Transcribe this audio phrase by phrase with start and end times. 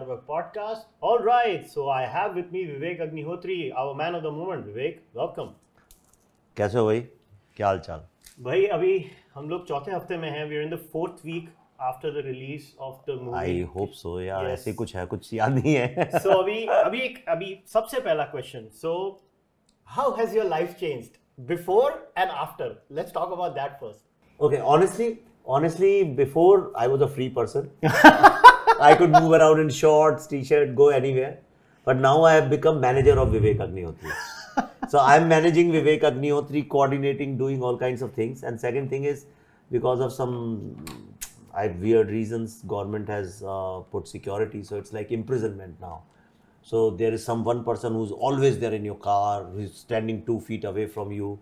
[0.00, 0.84] Charvak podcast.
[1.02, 4.66] All right, so I have with me Vivek Agnihotri, our man of the moment.
[4.66, 5.50] Vivek, welcome.
[6.56, 7.00] कैसे हो भाई
[7.56, 8.00] क्या हाल चाल
[8.44, 8.94] भाई अभी
[9.34, 10.44] हम लोग चौथे हफ़्ते में हैं.
[10.50, 11.48] We're in the fourth week
[11.90, 13.36] after the release of the movie.
[13.40, 14.52] I hope so यार Yes.
[14.58, 18.68] ऐसे कुछ है कुछ याद नहीं है so अभी अभी एक अभी सबसे पहला question
[18.84, 18.94] so
[19.98, 21.18] how has your life changed
[21.52, 21.90] before
[22.22, 24.02] and after let's talk about that first
[24.40, 25.10] okay honestly
[25.56, 27.70] honestly before i was a free person
[28.80, 31.38] i could move around in shorts t-shirt go anywhere.
[31.84, 34.12] But now i have become manager of vivek agnihotri.
[34.88, 38.42] So i'm managing vivek agnihotri coordinating doing all kinds of things.
[38.42, 39.26] And second thing is
[39.70, 40.76] because of some
[41.52, 44.62] I, weird reasons government has uh, put security.
[44.62, 46.02] So it's like imprisonment now.
[46.62, 50.40] So there is some one person who's always there in your car who's standing two
[50.40, 51.38] feet away from you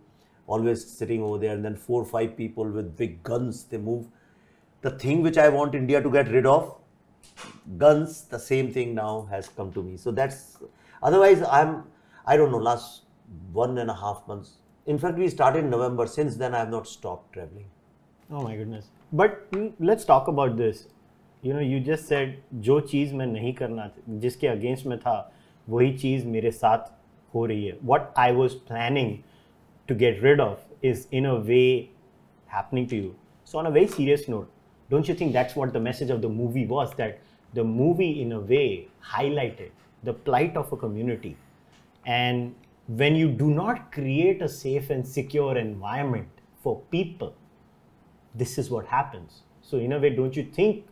[0.46, 1.54] always sitting over there.
[1.54, 4.06] And then four or five people with big guns they move.
[4.80, 6.77] The thing which i want india to get rid of
[7.76, 10.58] guns the same thing now has come to me so that's
[11.02, 11.84] otherwise i'm
[12.26, 13.02] i don't know last
[13.52, 14.52] one and a half months
[14.86, 17.66] in fact we started in november since then i have not stopped traveling
[18.30, 20.86] oh my goodness but mm, let's talk about this
[21.42, 23.90] you know you just said जो चीज़ मैं नहीं करना
[24.20, 25.16] जिसके against में था
[25.68, 26.90] वही चीज़ मेरे साथ
[27.34, 29.12] हो रही है what I was planning
[29.88, 31.90] to get rid of is in a way
[32.46, 34.50] happening to you so on a very serious note
[34.90, 37.20] don't you think that's what the message of the movie was that
[37.54, 39.70] the movie in a way highlighted
[40.04, 41.36] the plight of a community
[42.06, 42.54] and
[42.86, 46.28] when you do not create a safe and secure environment
[46.62, 47.34] for people
[48.34, 49.42] this is what happens.
[49.62, 50.86] So, in a way, don't you think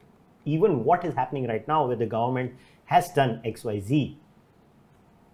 [0.44, 2.54] even what is happening right now, where the government
[2.86, 4.16] has done XYZ,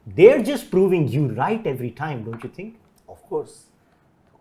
[0.06, 2.76] they're just proving you right every time, don't you think?
[3.08, 3.66] of course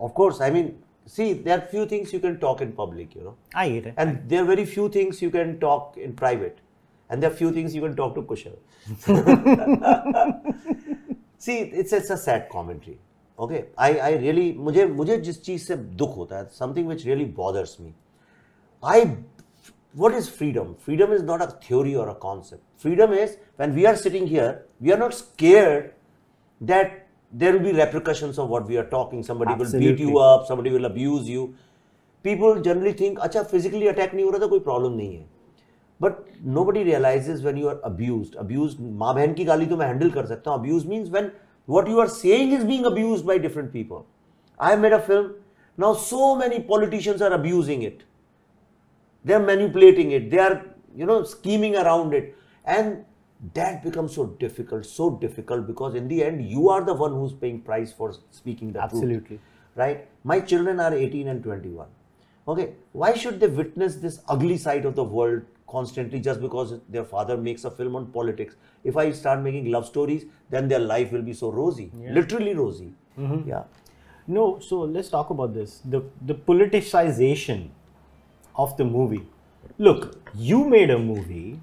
[0.00, 3.22] of course i mean see there are few things you can talk in public you
[3.22, 3.36] know.
[3.54, 3.88] I hear.
[3.88, 3.94] it.
[3.96, 6.58] And there are very few things you can talk in private.
[7.10, 8.56] And there are few things you can talk to kushal.
[11.38, 12.98] See it's it's a sad commentary.
[13.38, 13.66] Okay?
[13.76, 17.78] I i really mujhe mujhe jis cheez se dukh hota hai something which really bothers
[17.80, 17.94] me
[18.82, 19.16] i
[19.94, 20.74] what is freedom?
[20.76, 22.62] Freedom is not a theory or a concept.
[22.78, 25.92] Freedom is when we are sitting here we are not scared
[26.60, 27.01] that
[27.32, 30.22] there will be repercussions of what we are talking somebody will beat you Absolutely.
[30.22, 31.54] up somebody will abuse you
[32.22, 35.24] people generally think अच्छा physically attack नहीं हो रहा तो कोई problem नहीं है
[36.00, 36.24] but
[36.58, 40.26] nobody realizes when you are abused abused माँ बहन की गाली तो मैं handle कर
[40.26, 41.30] सकता हूँ abuse means when
[41.66, 44.06] what you are saying is being abused by different people
[44.58, 45.30] I have made a film
[45.84, 48.02] now so many politicians are abusing it
[49.24, 50.60] they are manipulating it they are
[50.94, 53.04] you know scheming around it and
[53.54, 57.32] that becomes so difficult so difficult because in the end you are the one who's
[57.32, 58.92] paying price for speaking the truth.
[58.92, 59.40] Absolutely.
[59.74, 60.08] right?
[60.24, 61.86] My children are 18 and 21
[62.46, 62.74] okay?
[62.92, 67.36] Why should they witness this ugly side of the world constantly just because their father
[67.36, 68.54] makes a film on politics?
[68.84, 71.90] If i start making love stories then their life will be so rosy.
[71.94, 72.92] Literally rosy.
[73.18, 73.48] Mm-hmm.
[73.48, 73.64] Yeah.
[74.26, 75.80] No, so let's talk about this.
[75.84, 77.70] The, the politicization
[78.54, 79.26] of the movie.
[79.78, 81.60] Look, you made a movie.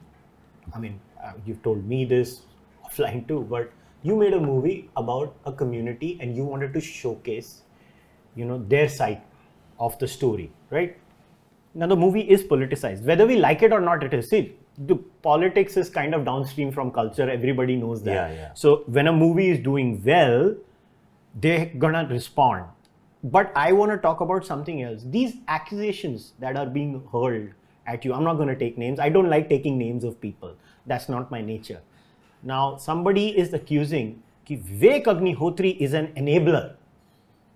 [0.74, 1.00] I mean,
[1.46, 2.42] you've told me this
[2.86, 3.72] offline too, but
[4.04, 7.64] you made a movie about a community and you wanted to showcase,
[8.36, 9.22] you know, their side
[9.80, 10.98] of the story, right?
[11.74, 13.04] Now, the movie is politicized.
[13.04, 14.30] Whether we like it or not, it is.
[14.30, 17.30] See, the politics is kind of downstream from culture.
[17.30, 18.32] Everybody knows that.
[18.32, 18.54] Yeah, yeah.
[18.54, 20.56] So, when a movie is doing well,
[21.36, 22.66] they're gonna respond.
[23.24, 25.04] But I want to talk about something else.
[25.06, 27.50] These accusations that are being hurled
[27.86, 29.00] at you, I'm not gonna take names.
[29.00, 30.56] I don't like taking names of people.
[30.90, 31.80] That's not my nature.
[32.44, 34.12] Now, somebody is accusing
[34.50, 36.76] that Vivek Agnihotri is an enabler.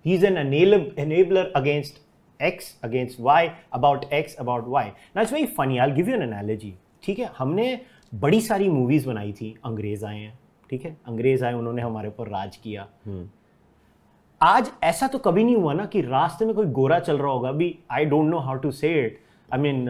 [0.06, 2.00] He's an enabler, against
[2.40, 4.86] X, against Y, about X, about Y.
[5.16, 5.80] Now, it's very funny.
[5.80, 6.74] I'll give you an analogy.
[7.04, 7.66] ठीक है हमने
[8.16, 10.34] बड़ी सारी movies बनाई थी अंग्रेज़ आए हैं
[10.70, 12.88] ठीक है अंग्रेज़ आए उन्होंने हमारे ऊपर राज किया
[14.42, 17.50] आज ऐसा तो कभी नहीं हुआ ना कि रास्ते में कोई गोरा चल रहा होगा
[17.50, 19.20] अभी I don't know how to say it
[19.54, 19.86] I mean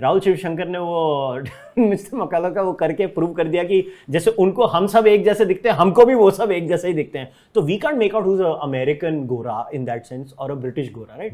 [0.00, 1.42] Rahul Shivshankar ने वो
[1.78, 5.44] मिस्टर मकाला का वो करके प्रूव कर दिया कि जैसे उनको हम सब एक जैसे
[5.44, 8.14] दिखते हैं हमको भी वो सब एक जैसे ही दिखते हैं। तो we can't make
[8.14, 11.32] out whose American गोरा इन दैट सेंस और अ ब्रिटिश गोरा राइट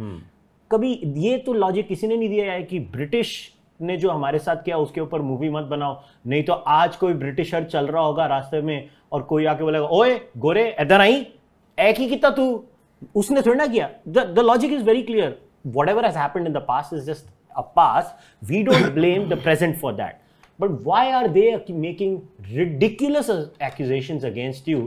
[0.70, 3.32] कभी ये तो लॉजिक किसी ने नहीं दिया है कि ब्रिटिश
[3.80, 7.64] ने जो हमारे साथ किया उसके ऊपर मूवी मत बनाओ। नहीं तो आज कोई ब्रिटिशर
[7.64, 11.26] चल रहा होगा रास्ते में और कोई आके बोलेगा ओए गोरे इधर आई
[11.78, 12.64] ही कितना तू?
[13.14, 15.38] उसने थोड़ी ना किया। The logic is very clear
[15.89, 17.25] whatever has happened in the past is just
[17.57, 18.15] a pass
[18.49, 20.23] we don't blame the present for that
[20.59, 21.47] but why are they
[21.85, 22.11] making
[22.51, 23.31] ridiculous
[23.67, 24.83] accusations against you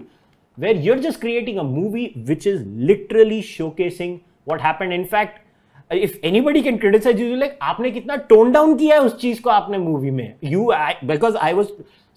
[0.58, 4.14] where you're just creating a movie which is literally showcasing
[4.50, 5.44] what happened in fact
[5.90, 9.50] if anybody can criticise you like आपने कितना tone down किया है उस चीज को
[9.50, 10.66] आपने movie में you
[11.04, 11.66] because I was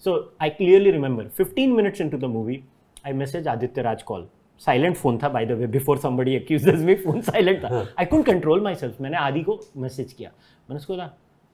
[0.04, 2.62] so I clearly remember 15 minutes into the movie
[3.06, 4.26] I message Aditya Raj call
[4.61, 7.85] Silent phone था by the way before somebody accuses me phone silent था.
[7.99, 11.09] I couldn't control myself मैंने आदि को message किया। मैंने उसको कहा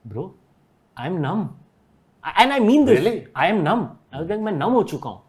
[0.06, 0.34] bro
[0.98, 1.48] I am numb
[2.24, 5.22] and I mean this I am numb I मैं numb हो चुका हूँ.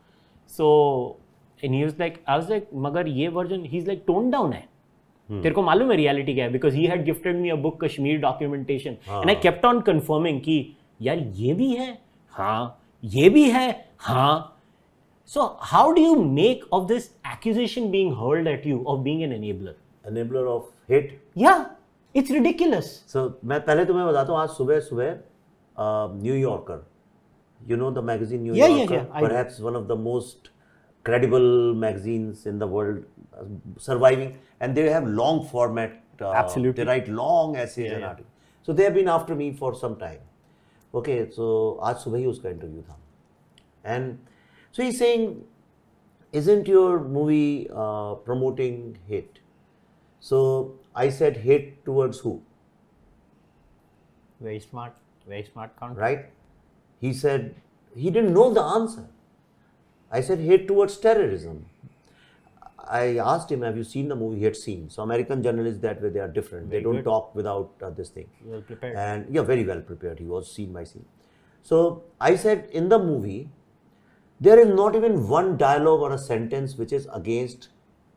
[0.50, 1.18] So
[1.60, 4.68] and he like I was like मगर ये वर्जन ही इज़ लाइक टोन डाउन है.
[5.28, 5.42] Hmm.
[5.42, 6.52] तेरे को मालूम है रियलिटी क्या है?
[6.52, 10.56] Because he had gifted me a book Kashmir documentation and I kept on confirming कि
[11.02, 11.86] यार ये भी है?
[12.34, 13.70] हाँ। ये भी है?
[13.98, 14.53] हाँ।
[15.27, 19.33] so how do you make of this accusation being hurled at you of being an
[19.39, 19.73] enabler
[20.11, 21.09] enabler of hate
[21.45, 21.65] yeah
[22.21, 25.17] it's ridiculous सो मैं पहले तुम्हें बताता हूँ आज सुबह सुबह
[26.21, 26.85] New Yorker
[27.71, 29.27] you know the magazine New Yeah, yeah, Yorker yeah, I know.
[29.27, 30.49] perhaps one of the most
[31.09, 31.47] credible
[31.83, 32.97] magazines in the world
[33.41, 33.45] uh,
[33.89, 34.31] surviving
[34.61, 36.73] and they have long format uh, Absolutely.
[36.79, 38.09] they write long essays Yeah, and yeah.
[38.09, 38.33] articles
[38.67, 40.25] so they have been after me for some time
[41.01, 41.51] okay so
[41.91, 42.97] आज सुबह ही उसका interview था
[43.95, 44.17] and
[44.76, 45.26] so he's saying
[46.40, 48.78] isn't your movie uh, promoting
[49.08, 49.40] hate
[50.30, 50.40] so
[51.02, 52.34] I said hate towards who
[54.40, 54.94] very smart
[55.26, 56.24] very smart counter right?
[57.00, 57.54] He said
[57.94, 59.06] he didn't know the answer.
[60.10, 61.66] I said hate towards terrorism.
[63.00, 64.88] I asked him, "Have you seen the movie?" He had seen.
[64.94, 66.68] So American journalists that way they are different.
[66.68, 67.04] Very they don't good.
[67.04, 68.28] talk without uh, this thing.
[68.44, 70.18] well prepared And yeah, very well prepared.
[70.18, 71.04] He was scene by scene.
[71.62, 73.48] So I said in the movie,
[74.40, 77.68] there is not even one dialogue or a sentence which is against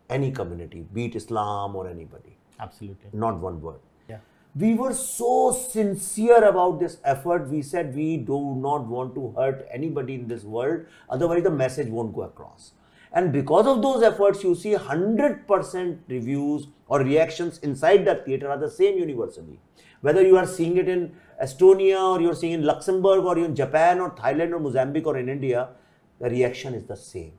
[0.10, 2.38] any community, be it Islam or anybody.
[2.60, 3.10] absolutely.
[3.14, 3.80] Not one word.
[4.10, 4.20] Yeah.
[4.56, 7.50] We were so sincere about this effort.
[7.50, 10.86] We said we do not want to hurt anybody in this world.
[11.10, 12.72] Otherwise the message won't go across.
[13.12, 18.58] And because of those efforts you see 100% reviews or reactions inside that theater are
[18.58, 19.60] the same universally.
[20.02, 24.00] Whether you are seeing it in estonia or you're seeing in luxembourg or in japan
[24.00, 25.70] or thailand or mozambique or in india
[26.20, 27.32] the reaction is the same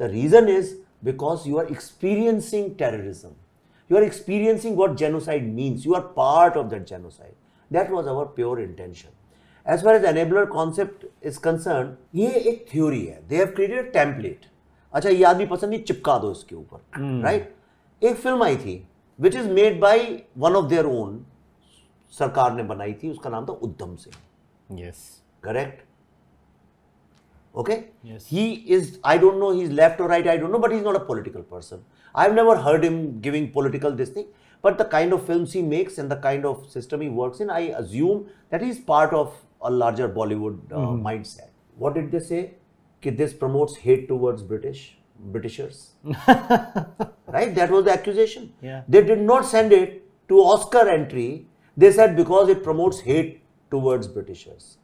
[0.00, 3.34] the reason is because you are experiencing terrorism
[3.90, 5.84] you are experiencing what genocide means.
[5.84, 7.34] You are part of that genocide.
[7.70, 9.10] That was our pure intention.
[9.66, 13.18] As far as enabler concept is concerned, ये एक theory है.
[13.28, 14.46] They have created a template.
[14.92, 17.54] अच्छा ये आदमी पसंद नहीं चिपका दो इसके ऊपर राइट
[18.02, 18.74] एक फ़िल्म आई थी
[19.18, 20.00] which is made by
[20.44, 21.24] one of their own
[22.12, 24.16] सरकार ने बनाई थी उसका नाम था उद्धम Singh
[24.80, 24.98] yes
[25.46, 25.86] correct
[27.54, 27.88] okay?
[28.02, 28.26] Yes.
[28.26, 28.44] he
[28.76, 31.00] is i don't know he's left or right i don't know but he's not a
[31.00, 31.82] political person.
[32.14, 34.26] I've never heard him giving political this thing.
[34.62, 37.50] But the kind of films he makes and the kind of system he works in
[37.50, 40.76] i assume that he's part of a larger bollywood uh,
[41.06, 41.50] mindset.
[41.76, 42.40] What did they say?
[43.00, 44.98] Ki this promotes hate towards british
[45.36, 45.92] britishers.
[47.26, 47.54] Right?
[47.54, 48.52] That was the accusation.
[48.60, 48.82] Yeah.
[48.88, 51.46] they did not send it to oscar entry.
[51.76, 54.76] They said because it promotes hate towards britishers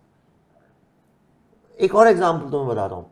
[1.80, 3.06] एक और example तो मैं बताता हूँ।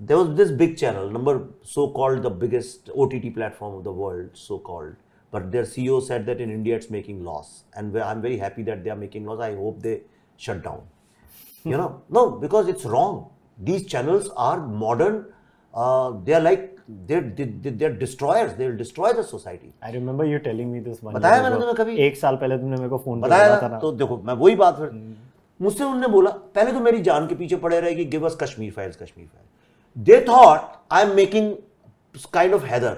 [0.00, 3.84] There was this big channel number so called the biggest O T T platform of
[3.84, 4.94] the world so called
[5.32, 8.62] but their CEO said that in India it's making loss and I am very happy
[8.62, 10.00] that they are making loss I hope they
[10.46, 10.88] shut down
[11.64, 11.88] you know?
[12.16, 13.16] No because it's wrong.
[13.68, 15.16] These channels are modern
[15.74, 16.62] uh, they are like
[17.08, 17.26] they're
[17.80, 18.54] they're destroyers.
[18.60, 19.72] They'll destroy the society.
[19.88, 21.96] I remember you telling me this one बताया मैंने तुम्हें कभी?
[22.06, 23.68] एक साल पहले तुमने मेरे को फ़ोन बताया था ना?
[23.68, 24.88] ना। तो देखो मैं वही बात फिर
[25.60, 28.72] मुझसे उन्होंने बोला, पहले तो मेरी जान के पीछे पड़े रहे कि give us Kashmir
[28.72, 30.60] files Kashmir file they thought
[30.92, 31.54] I am making
[32.32, 32.96] kind of Haider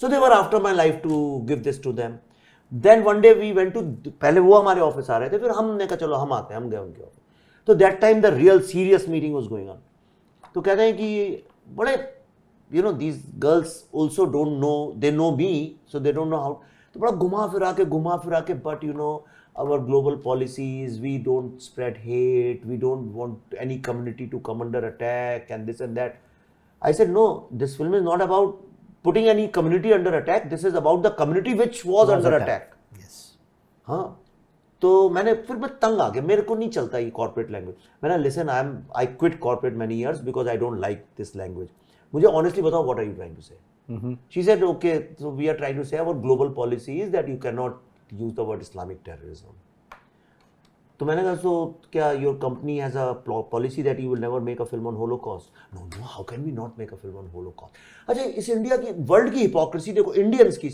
[0.00, 2.16] so they were after my life to give this to them
[2.72, 5.86] then one day we went to पहले वो हमारे office आ रहे थे, फिर हमने
[5.86, 7.18] कहा, चलो, हम आते हैं, हम गए उनके ऑफ़िस
[7.68, 9.78] तो that time the real serious meeting was going on
[10.54, 11.44] तो कहते हैं कि
[11.76, 11.96] बड़े
[12.70, 15.50] you know these girls also don't know they know me
[15.92, 16.54] so they don't know how
[16.94, 21.17] तो बड़ा घुमा फिरा के, घुमा फिरा के but you know our global policies we
[21.17, 25.95] don't spread hate we don't want any community to come under attack and this and
[25.95, 26.17] that
[26.81, 28.57] i said no this film is not about
[29.05, 33.17] putting any community under attack this is about the community which was, under attack, yes
[33.87, 34.05] हाँ
[34.81, 38.17] तो मैंने फिर मैं तंग आ गया मेरे को नहीं चलता ये कॉर्पोरेट लैंग्वेज मैंने
[38.23, 41.67] listen I am I quit corporate many years because I don't like this language
[42.13, 45.55] मुझे ऑनेस्टली बताओ what are you trying to say she said okay so we are
[45.57, 47.81] trying to say our global policy is that you can not
[48.12, 49.54] use the word Islamic terrorism
[51.00, 51.52] तो मैंने कहा सो
[51.92, 55.74] क्या your company has a policy that you will never make a film on Holocaust
[55.74, 58.92] no no how can we not make a film on Holocaust अच्छा इस India की
[59.04, 60.68] world की hypocrisy देखो Indians की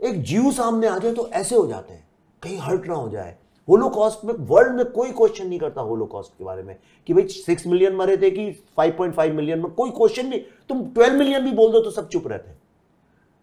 [0.00, 2.04] एक जीव सामने आ जाए तो ऐसे हो जाते हैं
[2.42, 3.36] कहीं हर्ट ना हो जाए।
[3.68, 6.76] होलोकॉस्ट में वर्ल्ड में कोई क्वेश्चन नहीं करता होलोकॉस्ट के बारे में
[7.06, 11.12] कि भाई सिक्स मिलियन मरे थे कि 5.5 मिलियन में कोई क्वेश्चन नहीं। तुम 12
[11.18, 12.60] मिलियन भी बोल दो तो सब चुप रहते हैं।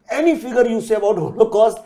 [0.10, 1.80] Any figure you say about Holocaust,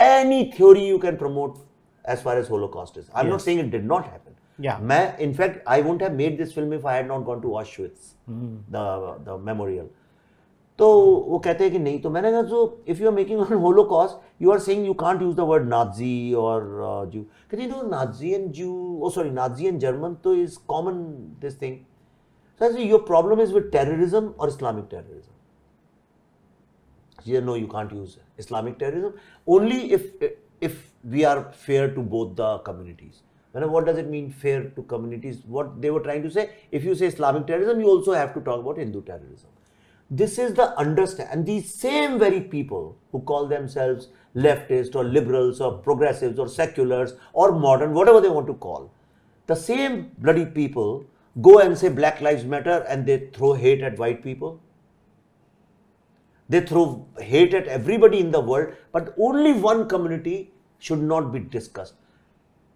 [0.00, 1.58] any theory you can promote
[2.04, 3.08] as far as Holocaust is.
[3.14, 3.32] I'm yes.
[3.32, 4.34] not saying it did not happen.
[4.58, 4.78] Yeah.
[4.80, 7.48] मैं, in fact, I wouldn't have made this film if I had not gone to
[7.48, 8.56] Auschwitz, Hmm.
[8.70, 8.84] the
[9.24, 9.88] the memorial.
[10.78, 10.86] तो
[11.28, 14.16] वो कहते हैं कि नहीं तो मैंने कहा so if you are making on Holocaust,
[14.38, 16.58] you are saying you can't use the word Nazi or
[16.90, 17.24] uh, Jew.
[17.50, 21.02] कहते हैं no Nazi and Jew, oh sorry Nazi and German तो is common
[21.40, 21.84] this thing.
[22.58, 24.34] So I say your problem is with terrorism
[27.24, 29.14] said, no, you can't use Islamic terrorism
[29.46, 30.10] only if
[30.60, 33.22] if we are fair to both the communities.
[33.52, 35.38] Then what does it mean fair to communities?
[35.46, 38.40] What they were trying to say, if you say Islamic terrorism, you also have to
[38.40, 39.48] talk about Hindu terrorism.
[40.10, 45.60] This is the understand, and these same very people who call themselves leftists or liberals
[45.60, 48.92] or progressives or seculars or modern, whatever they want to call,
[49.46, 51.04] the same bloody people
[51.40, 54.60] go and say Black Lives Matter and they throw hate at white people.
[56.50, 61.38] They throw hate at everybody in the world, but only one community should not be
[61.38, 61.94] discussed.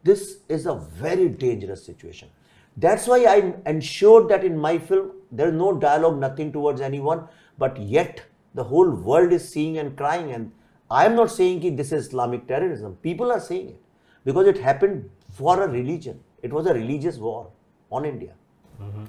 [0.04, 2.28] This is a very dangerous situation.
[2.76, 7.26] That's why I ensured that in my film there is no dialogue, nothing towards anyone,
[7.58, 8.22] but yet
[8.54, 10.32] the whole world is seeing and crying.
[10.32, 10.52] And
[10.90, 12.96] I am not saying that this is Islamic terrorism.
[13.02, 13.80] People are saying it
[14.24, 16.20] because it happened for a religion.
[16.42, 17.50] It was a religious war
[17.90, 18.34] on India.
[18.80, 19.04] Mm-hmm.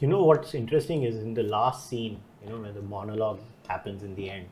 [0.00, 4.02] You know what's interesting is in the last scene, you know where the monologue happens
[4.02, 4.46] in the end.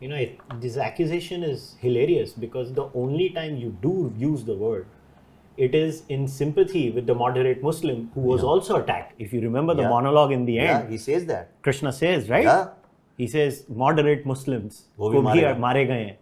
[0.00, 4.54] You know it, this accusation is hilarious because the only time you do use the
[4.54, 4.86] word
[5.56, 8.48] it is in sympathy with the moderate muslim who was yeah.
[8.48, 9.12] also attacked.
[9.18, 9.88] If you remember the yeah.
[9.88, 11.50] monologue in the end yeah, he says that.
[11.62, 12.68] Krishna says right?
[13.16, 16.18] He says moderate muslims who bhi mare gaye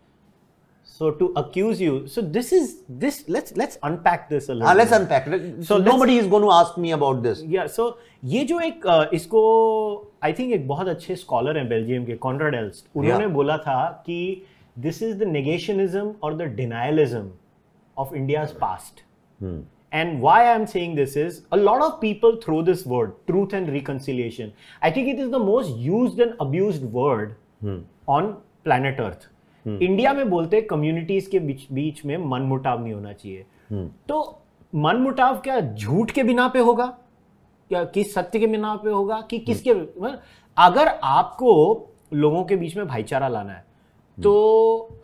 [0.91, 2.69] So to accuse you, so this is
[3.01, 3.17] this.
[3.33, 4.69] Let's let's unpack this a little.
[4.69, 5.01] Ah, let's bit.
[5.01, 5.41] unpack it.
[5.57, 7.43] So So let's- nobody is going to ask me about this.
[7.55, 7.85] या सो
[8.33, 9.41] ये जो एक अ, इसको
[10.23, 13.33] I think एक बहुत अच्छे scholar हैं Belgium के कॉन्राड एल्स्ट उन्होंने Yeah.
[13.33, 14.17] बोला था कि
[14.87, 17.29] दिस इज द नेगेशनिज्म और the denialism
[17.97, 19.03] of India's past
[19.97, 23.69] And why I'm saying this is a lot of people throw this word, truth and
[23.75, 24.49] reconciliation.
[24.87, 27.29] I think it is the most used and abused word
[28.15, 28.27] on
[28.65, 29.23] planet Earth.
[29.66, 33.44] India में बोलते हैं communities के बीच बीच में मनमुटाव नहीं होना चाहिए।
[34.08, 34.42] तो
[34.74, 36.86] मनमुटाव क्या झूठ के बिना पे होगा?
[37.68, 39.20] क्या किस सत्य के बिना पे होगा?
[39.20, 40.20] कि किसके मतलब
[40.58, 41.52] अगर आपको
[42.14, 43.64] लोगों के बीच में भाईचारा लाना है
[44.22, 44.32] तो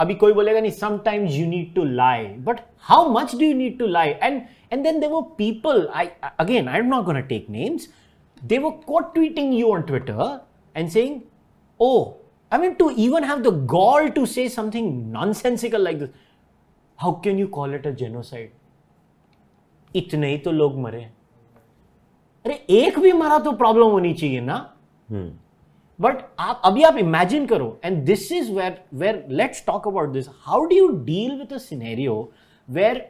[0.01, 3.79] अभी कोई बोलेगा नहीं sometimes you need to lie but how much do you need
[3.79, 7.89] to lie and and then वो people I again I am not gonna take names
[8.51, 10.25] they were quote tweeting you on Twitter
[10.75, 11.15] and saying,
[11.81, 11.97] Oh,
[12.52, 16.10] I mean, to even have the gall to say something nonsensical like this,
[17.00, 18.52] how can you call it a genocide?
[19.96, 21.02] इतने ही तो लोग मरे
[22.46, 24.56] अरे एक भी मरा तो प्रॉब्लम होनी चाहिए ना
[26.00, 30.30] बट आप अभी आप इमेजिन करो and this is where where let's talk about this
[30.46, 32.16] how do you deal with a scenario
[32.68, 33.06] where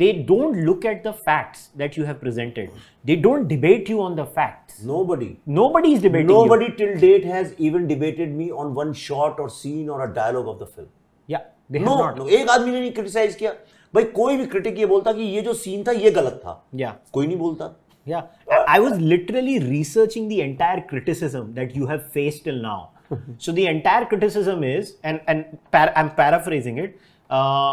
[0.00, 2.70] they don't look at the facts that you have presented
[3.10, 5.30] they don't debate you on the facts Nobody.
[5.46, 6.36] nobody is debating you.
[6.36, 10.48] Nobody till date has even debated me on one shot or scene or a dialogue
[10.54, 10.88] of the film.
[11.26, 11.42] yeah
[11.74, 13.52] they have No, not no, एक आदमी ने नहीं criticise किया
[13.94, 16.94] भाई कोई भी critic ये बोलता कि ये जो सीन था ये गलत था yeah
[17.12, 17.74] कोई नहीं बोलता
[18.10, 18.22] Yeah,
[18.56, 22.78] I I was literally researching the entire criticism that you have faced till now.
[23.46, 26.94] so the entire criticism is, and and par- I'm paraphrasing it,
[27.38, 27.72] uh,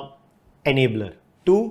[0.72, 1.08] enabler.
[1.50, 1.62] Two,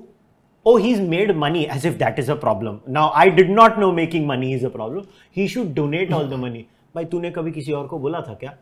[0.66, 2.82] oh, he's made money as if that is a problem.
[2.88, 5.08] Now I did not know making money is a problem.
[5.32, 6.68] He should donate all the money.
[6.96, 8.54] भाई तूने कभी किसी और को बोला था क्या?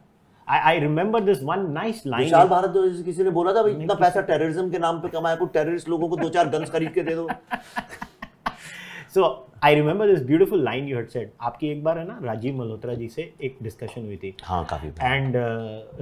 [0.48, 2.24] I I remember this one nice line.
[2.24, 5.36] विशाल भारत जो किसी ने बोला था भाई इतना पैसा टेररिज्म के नाम पे कमाया
[5.36, 7.28] को टेररिस्ट लोगों को दो चार गन्स खरीद के दे दो
[9.14, 9.28] So
[9.68, 11.30] I remember this beautiful line you had said.
[11.42, 14.36] आपकी एक बार है ना राजीव मल्होत्रा जी से एक डिस्कशन हुई थी.
[14.44, 15.34] हाँ काफ़ी एंड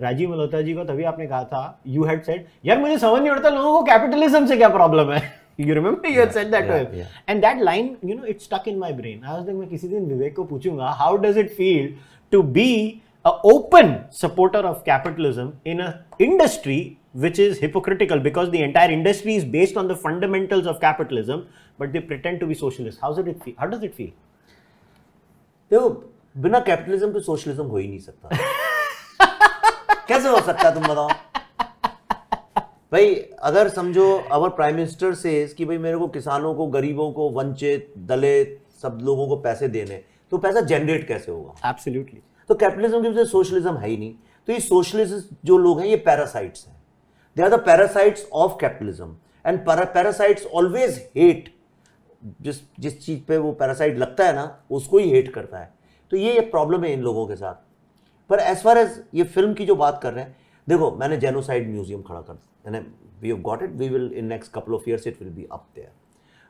[0.04, 3.32] राजीव मल्होत्रा जी को तभी आपने कहा था यू हैड सेड यार मुझे समझ नहीं
[3.32, 5.22] पड़ता लोगों को कैपिटलिज्म से क्या प्रॉब्लम है
[5.60, 7.30] you remember you had said that yeah, too yeah.
[7.30, 9.88] And that line you know it stuck in my brain I was like मैं किसी
[9.88, 11.94] दिन विवेक को पूछूँगा how does it feel
[12.32, 12.70] to be
[13.26, 15.88] a open supporter of capitalism in a
[16.20, 21.42] industry which is hypocritical because the entire industry is based on the fundamentals of capitalism
[21.80, 24.14] but they pretend to be socialist how does it feel how does it feel
[25.72, 25.90] देखो
[26.36, 28.30] बिना capitalism के socialism हो ही नहीं सकता
[30.08, 31.10] कैसे हो सकता है तुम बताओ
[32.92, 37.30] भाई अगर समझो अवर प्राइम मिनिस्टर से कि भाई मेरे को किसानों को गरीबों को
[37.30, 40.02] वंचित दलित सब लोगों को पैसे देने
[40.32, 41.72] तो पैसा जनरेट कैसे होगा?
[41.72, 42.20] Absolutely.
[42.50, 44.14] तो कैपिटलिज्म की वजह से सोशलिज्म है ही नहीं।
[44.48, 46.76] तो ये सोशलिस्ट जो लोग हैं ये पैरासाइट्स हैं।
[47.38, 49.16] They are the parasites of capitalism
[49.46, 51.54] and parasites always hate
[52.42, 55.74] जिस जिस चीज़ पे वो पैरासाइट लगता है ना उसको ही हेट करता है।
[56.12, 57.56] तो ये प्रॉब्लम है इन लोगों के साथ।
[58.30, 60.36] पर एज फार एज ये फ़िल्म की जो बात कर रहे हैं
[60.68, 62.80] देखो मैंने जेनोसाइड म्यूज़ियम खड़ा कर मैंने
[63.22, 65.66] we have got it we will in next couple of years it will be up
[65.76, 65.92] there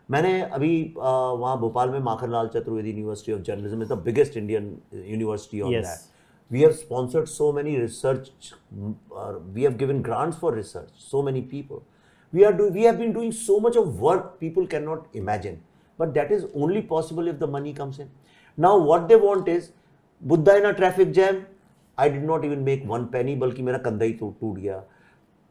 [0.10, 5.62] मैंने अभी वहाँ भोपाल में Makhanlal Chaturvedi university of journalism is the biggest Indian university
[5.62, 11.22] of that we have sponsored so many research we have given grants for research so
[11.24, 11.82] many people
[12.34, 15.60] we are we have been doing so much of work people can not imagine
[16.00, 18.10] but that is only possible if the money comes in
[18.58, 19.70] now what they want is
[20.22, 21.42] Buddha in a traffic jam
[21.98, 24.84] i did not even make one penny बल्कि मेरा कंधा ही टूट टूट गया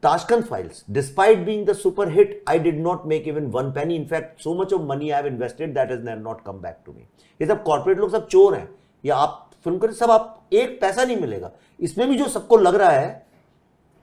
[0.03, 3.95] Tashkent files, despite being the super hit, I did not make even one penny.
[3.95, 6.93] In fact, so much of money I have invested that has not come back to
[6.93, 7.05] me.
[7.41, 8.69] ये सब corporate लोग सब चोर हैं
[9.03, 12.75] या आप film करें सब आप एक पैसा नहीं मिलेगा इसमें भी जो सबको लग
[12.75, 13.09] रहा है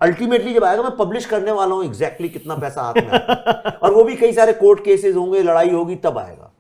[0.01, 3.79] अल्टीमेटली जब आएगा मैं पब्लिश करने वाला हूँ एग्जैक्टली exactly कितना पैसा हाथ में आया।
[3.83, 6.51] और वो भी कई सारे कोर्ट केसेस होंगे लड़ाई होगी तब आएगा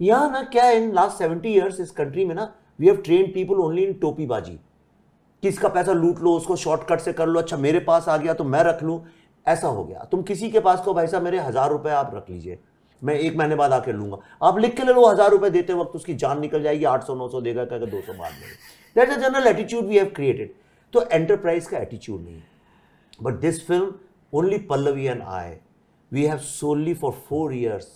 [0.00, 3.60] यहाँ ना क्या इन लास्ट सेवेंटी ईयर्स इस कंट्री में ना we have train people
[3.66, 4.58] only in टोपीबाजी
[5.42, 8.44] किसका पैसा लूट लो उसको शॉर्टकट से कर लो अच्छा मेरे पास आ गया तो
[8.46, 9.00] मैं रख लूँ।
[9.46, 12.30] ऐसा हो गया। तुम किसी के पास को भाई साहब मेरे हज़ार रुपए आप रख
[12.30, 12.58] लीजिए
[13.02, 15.96] मैं एक महीने बाद आके लूँगा। आप लिख के ले लो हज़ार रुपए देते वक्त
[15.96, 18.48] उसकी जान निकल जाएगी आठ सौ नौ सौ देगा क्या दो सौ बाद में।
[18.96, 20.52] That is general attitude we have created
[20.92, 22.42] तो एंटरप्राइज का एटीट्यूड नहीं।
[23.22, 23.94] But this film
[24.32, 25.58] only Pallavi Pallavi and
[26.12, 27.86] we have solely for four years,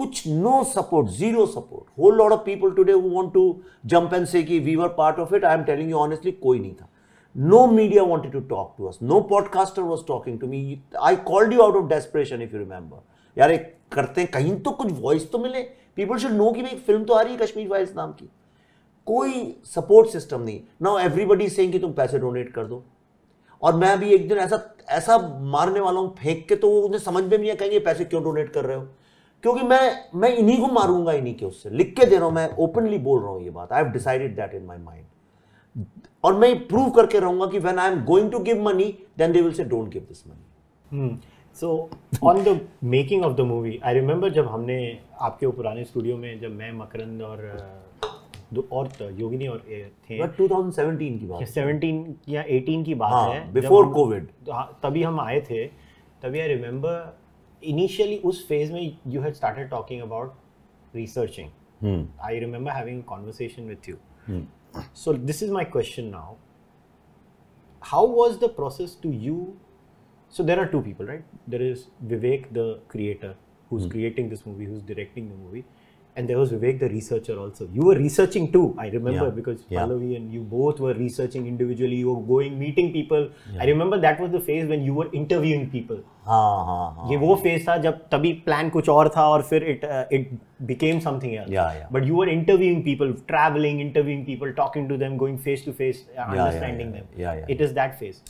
[0.00, 3.42] कुछ no support zero support whole lot of people today वो want to
[3.86, 6.74] jump and say we were part of it I am telling you honestly कोई नहीं
[6.74, 6.88] था.
[7.34, 11.52] No media wanted to talk to us no podcaster was talking to me I called
[11.52, 15.30] you out of desperation if you remember यार एक करते हैं, कहीं तो कुछ वॉइस
[15.32, 15.62] तो मिले.
[15.96, 18.28] पीपल शुड नो की भाई फ़िल्म तो आ रही है कश्मीर वाइल्स नाम की.
[19.06, 20.60] कोई सपोर्ट सिस्टम नहीं.
[20.82, 22.82] नाउ एवरीबडी से तुम पैसे डोनेट कर दो.
[23.62, 25.16] और मैं भी एक दिन ऐसा ऐसा
[25.50, 28.22] मारने वाला हूँ, फेंक के तो वो उन्हें समझ में भी नहीं कहेंगे, पैसे क्यों
[28.24, 28.86] डोनेट कर रहे हो?
[29.42, 32.56] क्योंकि मैं मैं इन्हीं को मारूँगा इन्हीं के उससे। लिख के दे रहा हूँ मैं
[32.56, 35.06] ओपनली बोल रहा हूँ ये बात। I have decided that in my mind
[36.24, 39.42] और मैं प्रूव करके रहूँगा कि when I am going to give money then they
[39.42, 41.20] will say don't give this money.
[41.60, 41.66] So
[42.24, 46.50] on the making of the movie, I remember जब हमने आपके पुराने studio में जब
[46.50, 47.70] मैं मकरंद और
[48.52, 49.62] दो और त- योगिनी और
[50.10, 54.46] थे। बट 2017 की बात 17 या 18 की बात हाँ, है। COVID.
[54.46, 55.66] तो हाँ, तभी हम आए थे।
[56.22, 56.48] तभी आई
[57.62, 60.34] initially us phase mein you had started talking about
[60.92, 61.50] researching.
[61.80, 62.02] Hmm.
[62.22, 63.98] I remember having a conversation with you.
[64.26, 64.42] Hmm.
[64.92, 66.36] So this is my question now.
[67.80, 69.58] How was the process to you?
[70.28, 71.24] So there are two people right?
[71.46, 73.34] There is vivek the creator
[73.68, 73.90] who's hmm.
[73.90, 75.64] creating this movie who's directing the movie
[76.19, 77.67] and there was Vivek, the researcher, also.
[77.73, 78.73] You were researching too.
[78.77, 79.31] I remember Yeah.
[79.37, 79.79] because Yeah.
[79.79, 81.97] Pallavi and you both were researching individually.
[82.03, 83.25] You were going, meeting people.
[83.59, 86.03] I remember that was the phase when you were interviewing people.
[86.27, 89.63] हाँ हाँ हाँ ये वो phase था जब तभी plan कुछ और था और फिर
[89.63, 90.29] it it
[90.69, 91.91] became something else Yeah, yeah.
[91.93, 96.05] But you are interviewing people travelling interviewing people talking to them going face to face
[96.17, 97.51] understanding yeah, them yeah, yeah.
[97.51, 98.21] It is that phase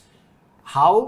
[0.65, 1.01] how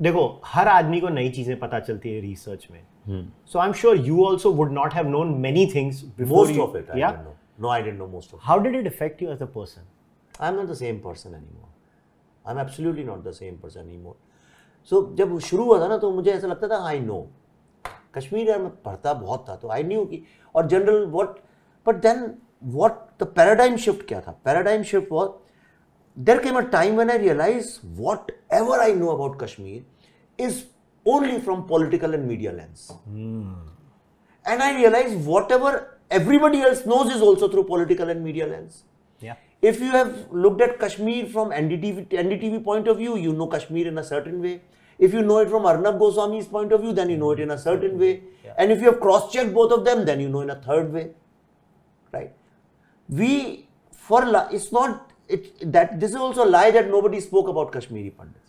[0.00, 3.25] देखो हर आदमी को नई चीजें पता चलती है research में Hmm.
[3.59, 6.89] I am sure you also would not have known many things before most of it
[6.95, 9.21] I या didn't know no I didn't know most of it how did it affect
[9.23, 9.85] you as a person
[10.33, 11.69] I'm not the same person anymore.
[12.45, 14.15] I'm absolutely not the same person anymore.
[14.91, 17.25] So जब शुरू हुआ था ना तो मुझे ऐसा लगता था आई नो
[18.15, 20.23] कश्मीर मैं पढ़ता बहुत था तो आई न्यू कि
[20.55, 21.39] और general what
[21.85, 22.23] but then
[22.75, 25.29] what the paradigm shift क्या था paradigm shift was
[26.17, 27.77] there came a time when I realise
[28.53, 30.63] whatever I know about Kashmir is
[31.15, 32.91] only from political and media lens.
[33.09, 33.55] Mm.
[34.45, 38.83] And I realize whatever everybody else knows is also through political and media lens.
[39.19, 39.35] Yeah.
[39.61, 43.87] If you have looked at Kashmir from NDTV, NDTV point of view, you know Kashmir
[43.87, 44.61] in a certain way.
[44.99, 47.51] If you know it from Arnab Goswami's point of view, then you know it in
[47.51, 48.23] a certain way.
[48.43, 48.53] Yeah.
[48.57, 51.11] And if you have cross-checked both of them, then you know in a third way.
[52.11, 52.31] Right?
[53.09, 57.71] We for it's not it, that this is also a lie that nobody spoke about
[57.71, 58.46] Kashmiri Pandits.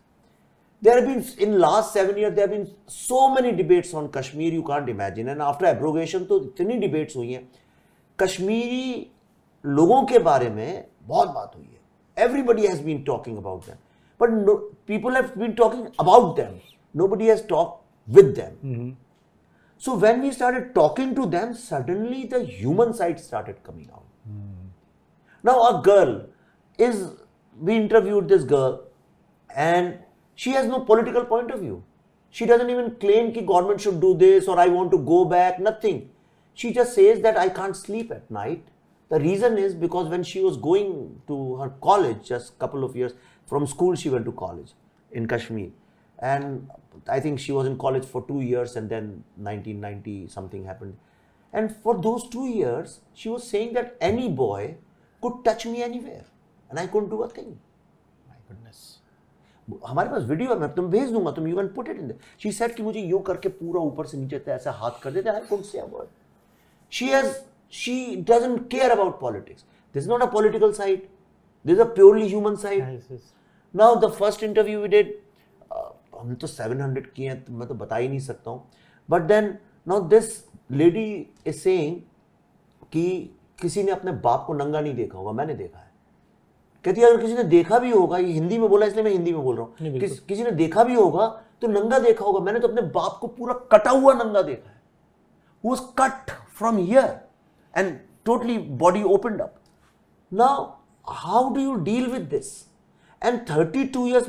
[0.82, 4.52] There have been, in last seven years, there have been so many debates on Kashmir,
[4.52, 5.30] you can't imagine.
[5.30, 7.48] And after abrogation, तो इतनी debates हुई हैं.
[8.20, 9.12] कश्मीरी
[9.66, 11.80] लोगों के बारे में बहुत बात हुई है.
[12.18, 13.78] Everybody has been talking about them.
[14.20, 16.60] But no, people have been talking about them.
[16.94, 18.98] Nobody has talked with them.
[19.78, 24.04] So when we started talking to them, suddenly the human side started coming out.
[25.44, 26.26] Now a girl
[26.78, 27.12] is,
[27.60, 28.84] we interviewed this girl
[29.56, 30.00] and
[30.43, 31.83] she has no political point of view.
[32.31, 35.59] She doesn't even claim that government should do this or I want to go back,
[35.59, 36.11] nothing.
[36.55, 38.69] She just says that I can't sleep at night.
[39.09, 43.15] The reason is because when she was going to her college, just couple of years
[43.47, 44.75] from school, she went to college
[45.11, 45.71] in Kashmir.
[46.21, 46.71] And
[47.09, 50.97] I think she was in college for two years and then 1990 something happened.
[51.53, 54.77] And for those two years, she was saying that any boy
[55.21, 56.27] could touch me anywhere
[56.71, 57.59] and I couldn't do a thing.
[58.29, 58.98] My goodness.
[59.87, 62.53] हमारे पास video है मैं तुम्हें भेज दूँगा तुम you can put it in she
[62.53, 65.41] said कि मुझे यो करके पूरा ऊपर से नीचे तक ऐसा हाथ कर देते I
[65.49, 66.09] could say word
[66.93, 67.33] she has
[67.75, 71.09] she doesn't care about politics this is not a political side
[71.65, 73.01] this is a purely human side.
[73.75, 75.17] Now the first interview we did
[76.19, 78.63] हम तो 700 किए हैं तो मैं तो बता ही नहीं सकता हूँ.
[79.09, 79.57] But then
[79.89, 80.33] now this
[80.73, 81.05] lady
[81.47, 81.97] is saying
[82.93, 85.88] कि किसी ने अपने बाप को नंगा नहीं देखा होगा मैंने देखा है.
[86.85, 89.33] कहती है अगर किसी ने देखा भी होगा ये हिंदी में बोला इसलिए मैं हिंदी
[89.33, 91.27] में बोल रहा हूँ। किस, किसी ने देखा भी होगा
[91.63, 94.81] तो नंगा देखा होगा। मैंने तो अपने बाप को पूरा कटा हुआ नंगा देखा है।
[95.65, 97.19] वो cut from here
[97.75, 99.55] and totally body open up
[100.33, 100.65] now
[101.07, 102.53] how do you deal with this
[103.23, 104.29] and thirty two years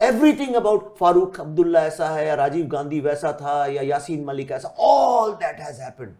[0.32, 4.74] everything about Farooq Abdullah ऐसा है या राजीव गांधी वैसा था या यासीन मलिक ऐसा
[4.80, 6.14] all that has happened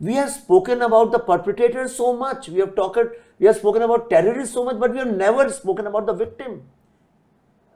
[0.00, 4.08] we have spoken about the perpetrator so much we have talked we have spoken about
[4.10, 6.62] terrorists so much, but we have never spoken about the victim.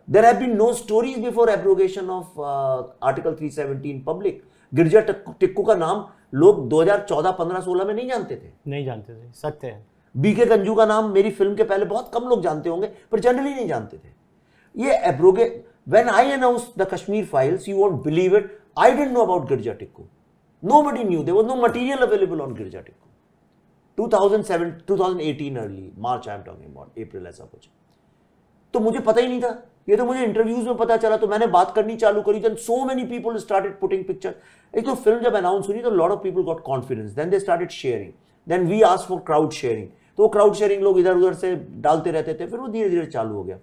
[0.08, 4.44] There have been no stories before abrogation of uh, Article 370 in public.
[4.72, 9.14] Girija Tikku Tikku का नाम लोग 2014, 15, 16 में नहीं जानते थे नहीं जानते
[9.14, 9.82] थे सत्य है
[10.14, 13.54] बीके गंजू का नाम मेरी फ़िल्म के पहले बहुत कम लोग जानते होंगे पर जनरली
[13.54, 15.44] नहीं जानते थे ये एब्रोगे
[15.94, 19.72] when I announce the Kashmir files you won't believe it I didn't know about Girija
[19.80, 20.04] Tikku
[20.62, 23.07] nobody knew there was no material available on Girija Tikku
[23.98, 27.68] 2007 2018 early March I am talking about April ऐसा कुछ।
[28.74, 29.50] तो मुझे पता ही नहीं था।
[29.88, 32.84] ये तो मुझे इंटरव्यूज़ में पता चला तो मैंने बात करनी चालू करी then so
[32.84, 34.34] many people started putting picture
[34.74, 37.70] एक तो फ़िल्म जब अनाउंस हुई तो lot of people got confidence then they started
[37.70, 38.12] sharing
[38.46, 42.34] then we ask for crowd sharing तो क्राउड शेयरिंग लोग इधर उधर से डालते रहते
[42.34, 43.58] थे, फिर वो धीरे धीरे चालू हो गया।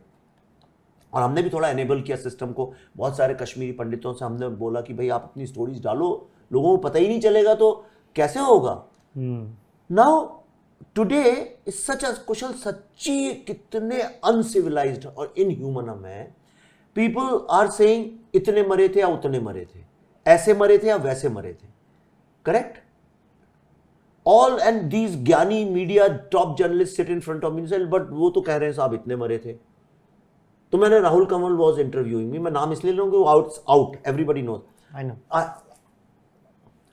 [1.14, 4.82] और हमने भी थोड़ा एनेबल किया सिस्टम को। बहुत सारे कश्मीरी पंडितों से हमने बोला
[4.82, 6.08] कि भाई आप अपनी स्टोरीज डालो।
[6.54, 7.72] लोगों को पता ही नहीं चलेगा तो
[8.16, 8.74] कैसे होगा?
[9.90, 10.26] नाउ
[10.96, 11.24] टुडे
[11.70, 16.36] सच अ कुशल सच्ची कितने अनसिविलाइज्ड और इनह्यूमन हम हैं।
[16.96, 19.80] पीपल आर सेइंग इतने मरे थे या उतने मरे थे?
[20.26, 21.68] ऐसे मरे थे या वैसे मरे थे?
[22.46, 22.78] करेक्ट
[24.26, 28.42] ऑल एंड दीज ज्ञानी media top journalist sit in front of me but वो तो
[28.42, 29.54] कह रहे हैं साहब इतने मरे थे।
[30.74, 34.42] तो मैंने Rahul Kamal was interviewing me मैं नाम इसलिए लूँगा वो out out everybody
[34.42, 35.18] knows I know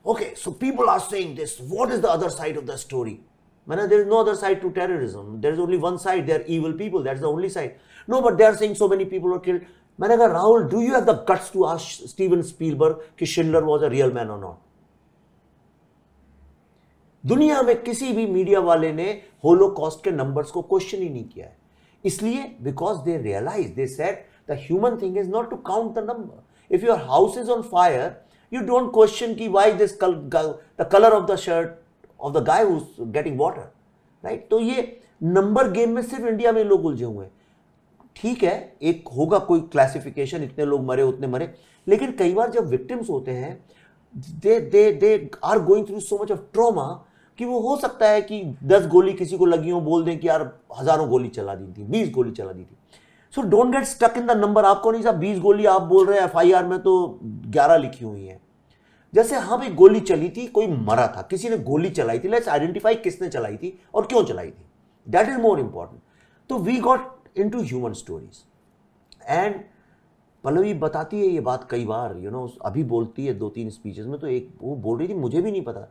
[0.07, 1.59] okay, so people are saying this.
[1.61, 3.21] What is the other side of the story?
[3.67, 5.41] Man, there is no other side to terrorism.
[5.41, 6.27] There is only one side.
[6.27, 7.03] They are evil people.
[7.03, 7.77] That's the only side.
[8.09, 9.63] No, but they are saying so many people were killed.
[10.01, 13.83] मैंने कहा Rahul do you have the guts to ask Steven Spielberg कि Schindler was
[13.83, 14.57] a real man और not
[17.25, 19.11] दुनिया में किसी भी media वाले ने
[19.45, 21.57] होलोकॉस्ट के नंबर्स को क्वेश्चन ही नहीं किया है
[22.05, 26.75] इसलिए because they realise they said the human thing is not to count the number
[26.75, 28.11] if your house is on fire
[28.53, 31.71] you don't question की why this the colour of the shirt
[32.21, 32.65] of the guy
[33.03, 33.71] getting water
[34.25, 37.33] right तो ये number game में सिर्फ़ India में लोग उलझे हुए हैं।
[38.17, 41.55] ठीक है, एक होगा कोई क्लासिफिकेशन इतने लोग मरे, उतने मरे,
[41.87, 43.65] लेकिन कई बार जब विक्टिम्स होते हैं
[44.15, 46.85] they they they are going through so much of trauma
[47.39, 50.29] कि वो हो सकता है कि दस गोली किसी को लगी हो, बोल दें कि
[50.29, 50.43] यार
[50.79, 52.77] हज़ारों गोली चला दी थी, बीस गोली चला दी थी।
[53.35, 56.21] So don't get stuck in the number आपको नहीं साहब बीस गोली आप बोल रहे
[56.21, 58.41] हैं एफ़ में तो ग्यारह लिखी हुई है।
[59.15, 62.49] जैसे हाँ भाई गोली चली थी कोई मरा था। किसी ने गोली चलाई थी। लेट्स
[62.49, 64.65] आइडेंटिफाई किसने चलाई थी और क्यों चलाई थी।
[65.07, 66.01] दैट इज़ मोर इंपॉर्टेंट
[66.51, 68.43] तो we got into human stories
[69.29, 69.61] and
[70.45, 73.49] Pallavi बताती है ये बात कई बार यू you नो know, अभी बोलती है दो
[73.49, 75.89] तीन स्पीचेस में तो एक वो बोल रही थी मुझे भी नहीं पता।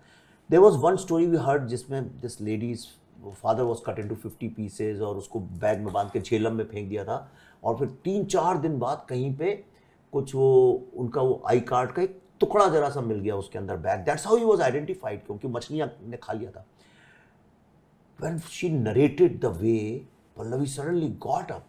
[0.49, 2.85] There was one story we heard जिसमें दिस लेडीज़
[3.21, 6.65] वो father was cut into fifty pieces और उसको बैग में बाँध के झेलम में
[6.65, 7.31] फेंक दिया था।
[7.63, 9.63] और फिर तीन चार दिन बाद कहीं पे
[10.11, 13.75] कुछ वो उनका वो आई कार्ड का एक टुकड़ा जरा सा मिल गया उसके अंदर
[13.77, 16.65] bag that's how he was identified क्योंकि मछलियाँ ने खा लिया था।
[18.21, 20.07] When she narrated the way
[20.37, 21.65] Pallavi suddenly got up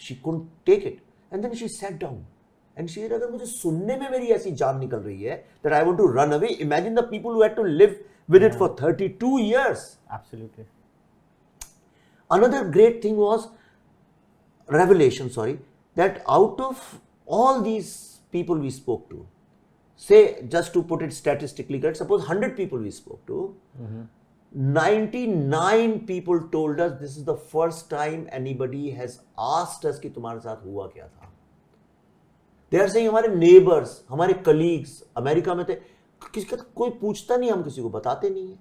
[0.00, 2.26] she couldn't take it and then she sat down
[2.78, 5.98] and she अगर मुझे सुनने में मेरी ऐसी जान निकल रही है that I want
[5.98, 9.98] to run away imagine the people who to live with it for thirty two years
[10.14, 10.64] absolutely
[12.30, 13.48] Another great thing was
[14.68, 15.58] revelation, sorry,
[15.96, 19.26] that out of all these people we spoke to,
[19.96, 24.02] say just to put it statistically correct, suppose 100 people we spoke to, mm-hmm.
[24.52, 30.40] 99 people told us this is the first time anybody has asked us कि तुम्हारे
[30.40, 31.28] साथ हुआ क्या था
[32.72, 35.74] they are saying हमारे neighbours हमारे colleagues America में थे
[36.34, 38.58] किसी का कोई पूछता नहीं हम किसी को बताते नहीं है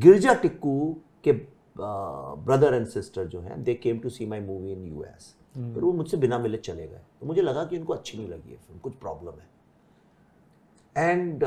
[0.00, 0.76] गिरजा टिक्कू
[1.24, 1.32] के
[1.76, 5.82] ब्रदर एंड सिस्टर जो हैं they came to see my movie in U S फिर
[5.82, 8.56] वो मुझसे बिना मिले चले गए तो मुझे लगा कि उनको अच्छी नहीं लगी है
[8.56, 9.48] फ़िल्म कुछ प्रॉब्लम है
[11.10, 11.44] and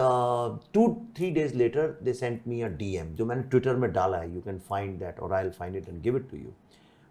[0.74, 4.18] two three days later they sent me a D M जो मैंने ट्विटर में डाला
[4.18, 6.54] है यू कैन फाइंड दैट और I find it and give it to you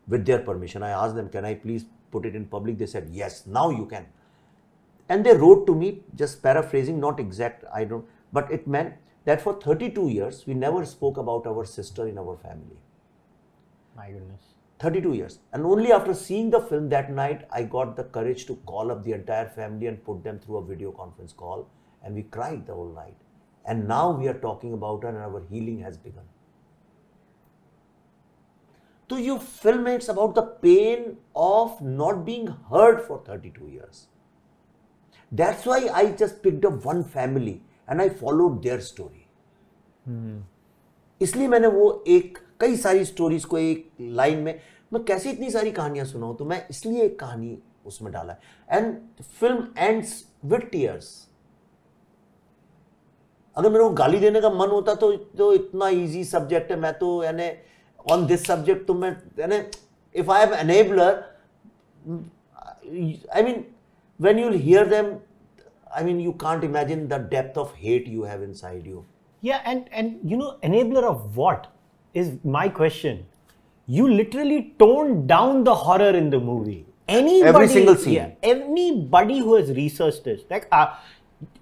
[0.09, 2.79] with their permission I आज them can I please put it in public.
[2.79, 4.07] They said, yes, now you can.
[5.11, 8.95] And they wrote to me, just paraphrasing, not exact, I don't, but it meant
[9.27, 12.77] that for 32 years, we never spoke about our sister in our family.
[13.96, 14.42] My goodness.
[14.80, 15.40] 32 years.
[15.54, 19.04] And only after seeing the film that night, I got the courage to call up
[19.04, 21.68] the entire family and put them through a video conference call.
[22.04, 23.18] And we cried the whole night.
[23.66, 26.24] And now we are talking about her and our healing has begun.
[29.10, 34.08] So you film it's about the pain of not being heard for 32 years.
[35.32, 39.24] That's why I just picked up one family and I followed their story.
[41.22, 44.55] इसलिए मैंने वो एक कई सारी stories को एक line में
[44.93, 46.35] मैं कैसे इतनी सारी कहानियाँ सुनाऊं?
[46.35, 48.37] तो मैं इसलिए एक कहानी उसमें डाला
[48.71, 48.97] and
[49.41, 51.07] film ends with tears
[53.57, 56.93] अगर मेरे को गाली देने का मन होता तो तो इतना इजी सब्जेक्ट है। मैं
[56.99, 57.51] तो यानी
[58.13, 59.57] ऑन दिस सब्जेक्ट तो मैं यानी
[60.21, 61.23] if I am enabler
[63.37, 63.65] I mean
[64.21, 65.07] when you'll hear them
[65.99, 69.01] i mean you can't imagine the depth of hate you have inside you.
[69.43, 71.65] Yeah, and and you know, enabler of what?
[72.14, 73.26] is my question.
[73.88, 76.86] You literally toned down the horror in the movie.
[77.08, 78.14] Anybody, single scene.
[78.14, 80.88] Yeah, anybody who has researched this, like, uh,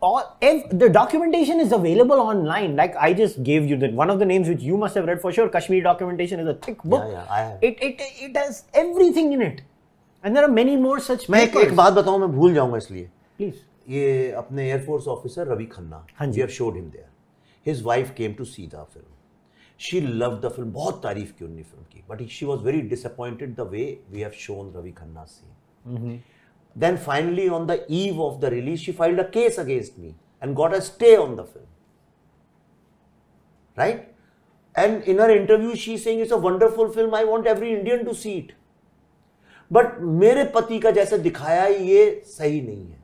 [0.02, 2.76] all ev- the documentation is available online.
[2.76, 5.22] Like I just gave you that one of the names which you must have read
[5.22, 5.48] for sure.
[5.50, 7.04] Kashmir documentation is a thick book.
[7.06, 7.63] Yeah, yeah, I have.
[7.70, 9.62] It it it has everything in it,
[10.24, 11.28] and there are many more such.
[11.30, 11.68] मैं एक, papers.
[11.68, 13.10] एक बात बताऊं मैं भूल जाऊंगा इसलिए
[13.41, 13.60] Please.
[13.89, 17.08] ये अपने एयरफोर्स ऑफिसर रवि खन्ना हाँ जी। We have showed him there
[17.68, 19.09] his wife came to see the film
[19.81, 23.55] she love the film बहुत तारीफ़ की उन्होंने फ़िल्म की but she was very disappointed
[23.55, 26.21] the way we have shown Ravi Khanna scene
[26.77, 30.55] then finally on the eve of the release she filed a case against me and
[30.55, 31.66] got a stay on the film
[33.77, 34.09] right
[34.75, 38.12] and in her interview she saying it's a wonderful film I want every Indian to
[38.14, 38.53] see it
[39.71, 42.99] but मेरे पति का जैसे दिखाया है ये सही नहीं है।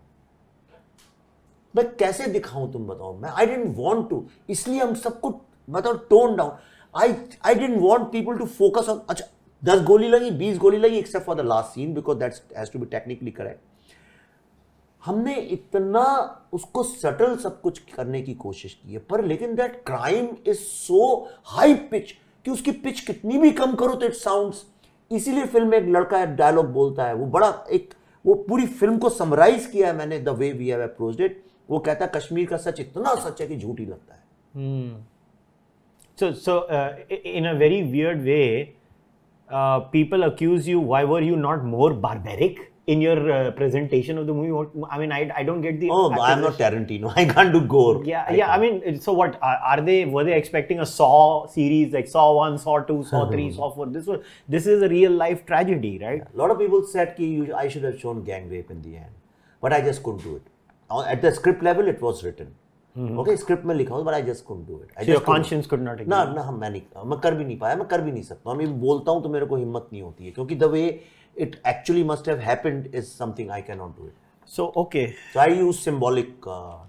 [1.74, 3.16] मैं कैसे दिखाऊँ तुम बताओ?
[3.18, 5.30] मैं आई डेंट वॉन्ट टू इसलिए हम सबको
[5.68, 6.50] मतलब tone down
[6.94, 9.24] I I don't want people to focus on अच्छा
[9.62, 12.78] दस गोली लगी, बीस गोली लगी except for the last scene because that's has to
[12.78, 13.60] be technically correct
[15.02, 16.04] हमने इतना
[16.52, 21.28] उसको सटल सब कुछ करने की कोशिश की है, पर लेकिन that crime is so
[21.46, 22.12] high pitch
[22.46, 24.64] कि उसकी पिच कितनी भी कम करो तो इट साउंड्स
[25.10, 29.08] इसीलिए फ़िल्म में एक लड़का डायलॉग बोलता है, वो बड़ा एक, वो पूरी फ़िल्म को
[29.10, 32.56] समराइज किया है मैंने the way we have approached it वो कहता है, कश्मीर का
[32.56, 34.20] सच इतना सच है कि झूठ लगता है.
[36.16, 38.74] So, so uh, in a very weird way,
[39.50, 40.80] uh, people accuse you.
[40.80, 44.50] Why were you not more barbaric in your uh, presentation of the movie?
[44.50, 45.90] What, I mean, I, I don't get the.
[45.90, 46.56] Oh, I am not.
[46.56, 47.12] Tarantino.
[47.16, 48.02] I can't do gore.
[48.02, 48.50] Yeah, yeah.
[48.50, 49.38] I mean, so what?
[49.42, 50.06] Are, are they?
[50.06, 53.86] Were they expecting a Saw series like Saw One, Saw Two, Saw Three, Saw Four?
[53.88, 54.24] This was.
[54.48, 56.22] This is a real life tragedy, right?
[56.22, 58.96] A lot of people said ki you, I should have shown gang rape in the
[58.96, 59.10] end,
[59.60, 60.42] but I just couldn't do it.
[60.90, 62.54] At the script level, it was written.
[62.96, 63.18] Hmm.
[63.18, 65.80] Okay script में लिखा हूँ but I just could do it I just conscious could
[65.80, 68.54] not ना ना मैं नहीं मैं कर भी नहीं पाया मैं कर भी नहीं सकता
[68.54, 70.84] मैं बोलता हूँ तो मेरे को हिम्मत नहीं होती है क्योंकि the way
[71.36, 74.12] it actually must have happened is something I can not do it
[74.50, 76.40] so okay so I use symbolic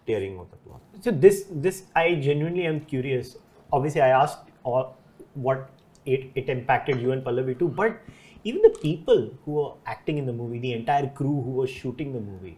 [0.08, 3.36] tearing of the cloth so this this I genuinely am curious
[3.70, 4.96] obviously I ask और
[5.38, 5.67] what
[6.06, 8.00] it it impacted you and Pallavi too but
[8.46, 12.13] even the people who were acting in the movie the entire crew who was shooting
[12.13, 12.58] the movie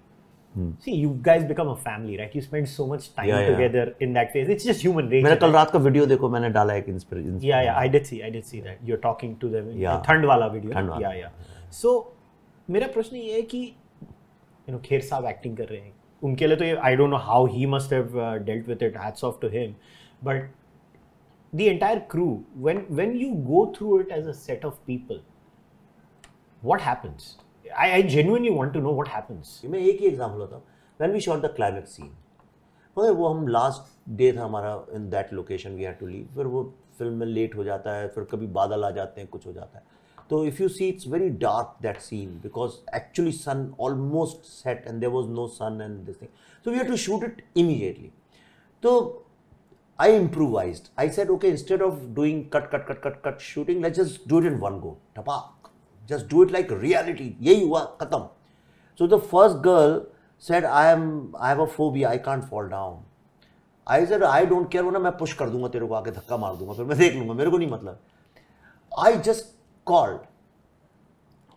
[0.84, 2.34] See, you guys become a family, right?
[2.36, 3.60] You spend so much time Hmm.
[3.62, 3.90] Yeah, yeah.
[4.06, 4.50] in that phase.
[4.54, 5.24] It's just human nature.
[5.24, 8.22] मेरा कल रात का video देखो मैंने डाला एक inspiration Yeah, yeah, I did see,
[8.28, 8.82] I did see that.
[8.90, 9.70] You're talking to them.
[9.84, 10.02] Yeah.
[10.08, 11.78] ठंड वाला वीडियो ठंड वाला। Yeah, yeah.
[11.82, 11.94] So
[12.76, 13.62] मेरा प्रश्न ये है कि
[14.68, 15.94] you know खेर साहब एक्टिंग कर रहे हैं
[16.30, 19.24] उनके लिए तो ये I don't know how he must have dealt with it hats
[19.24, 19.76] off to him
[20.24, 20.50] but
[21.54, 22.32] the entire crew
[22.66, 25.22] when when you go through it as a set of people
[26.72, 27.24] what happens
[27.78, 30.64] I, I genuinely want to know what happens मैं एक ही example होता हूँ
[31.00, 32.12] when we shot the climax scene
[32.98, 36.46] मगर वो हम last day था हमारा in that location we had to leave फिर
[36.46, 36.64] वो
[37.00, 39.78] फ़िल्म में लेट हो जाता है फिर कभी बादल आ जाते हैं कुछ हो जाता
[39.78, 39.98] है
[40.30, 45.00] तो if you see it's very dark that scene because actually sun almost set and
[45.00, 46.30] there was no sun and this thing
[46.66, 48.12] so we have to shoot it immediately
[48.84, 48.92] तो
[50.00, 50.92] I improvised.
[50.98, 54.38] I said, okay, instead of doing cut, cut, cut, cut, cut shooting, let's just do
[54.38, 54.98] it in one go.
[55.14, 55.69] Tapak.
[56.10, 58.28] Just do it like reality यही हुआ, खत्म.
[59.00, 60.02] So the first girl
[60.44, 63.04] said I am I have a phobia I can't fall down
[63.88, 66.38] I sir I don't care वो ना मैं push कर दूँगा तेरे को आके, धक्का
[66.38, 67.34] मार दूँगा, फिर मैं देख लूँगा.
[67.34, 68.00] मेरे को नहीं मतलब.
[68.92, 69.56] I just
[69.88, 70.20] called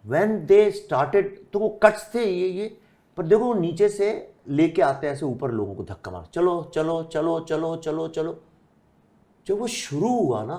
[0.04, 2.76] when they started तो वो कट्स थे ये ये.
[3.18, 6.24] पर देखो नीचे से लेके आते हैं ऐसे ऊपर लोगों को धक्का मार.
[6.34, 8.38] चलो चलो चलो चलो चलो चलो.
[9.46, 10.56] जब वो शुरू हुआ ना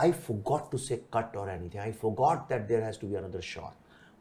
[0.00, 3.40] I forgot to say cut और anything I forgot that there has to be another
[3.40, 3.72] shot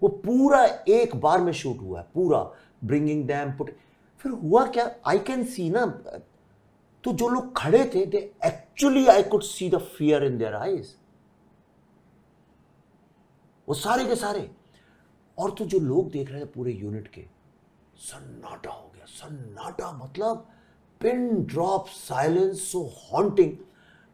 [0.02, 2.39] वो पूरा एक बार में शूट हुआ है, पूरा
[2.84, 3.72] ब्रिंगिंग दैम पुट
[4.22, 4.92] फिर हुआ क्या?
[5.08, 5.86] आई कैन सी ना
[7.04, 10.96] तो जो लोग खड़े थे they actually I could see the fear in their eyes
[13.68, 14.50] वो सारे के सारे।
[15.38, 17.26] और तो जो लोग देख रहे थे पूरे यूनिट के,
[17.98, 20.48] सन्नाटा हो गया, सन्नाटा मतलब
[21.02, 23.56] pin drop silence so haunting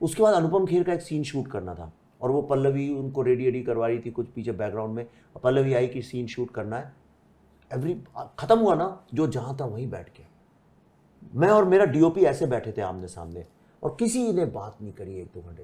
[0.01, 3.45] उसके बाद अनुपम खेर का एक सीन शूट करना था। और वो पल्लवी, उनको रेडी
[3.45, 5.05] रेडी करवा रही थी कुछ पीछे बैकग्राउंड में।
[5.43, 6.93] पल्लवी आई कि सीन शूट करना है।
[7.71, 7.93] एवरी
[8.39, 10.23] खत्म हुआ ना, जो जहाँ था वहीं बैठ के
[11.35, 13.45] मैं और मेरा डीओपी ऐसे बैठे थे आमने सामने।
[13.83, 15.63] और किसी ने बात नहीं करी एक दो घंटे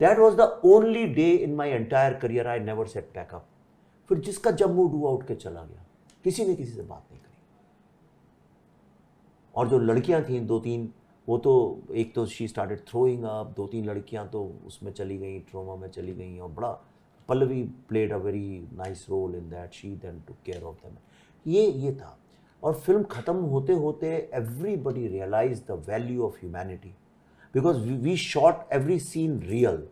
[0.00, 3.46] that was the only day in my entire career I never set pack up
[4.08, 5.84] फिर जिसका जब मूड हुआ उठ के चला गया।
[6.24, 7.36] किसी ने किसी से बात नहीं करी।
[9.54, 10.92] और जो लड़कियाँ थी, दो तीन
[11.30, 11.52] वो तो
[11.94, 15.88] एक तो शी स्टार्टेड थ्रोइंग अप दो तीन लड़कियाँ तो उसमें चली गई ट्रोमा में
[15.88, 16.70] चली गई और बड़ा,
[17.28, 20.96] Pallavi played a very nice role in that she then to care of them
[21.46, 22.16] ये ये था।
[22.62, 26.94] और फ़िल्म ख़त्म होते होते everybody realise the value of humanity
[27.54, 29.86] because we shot every scene real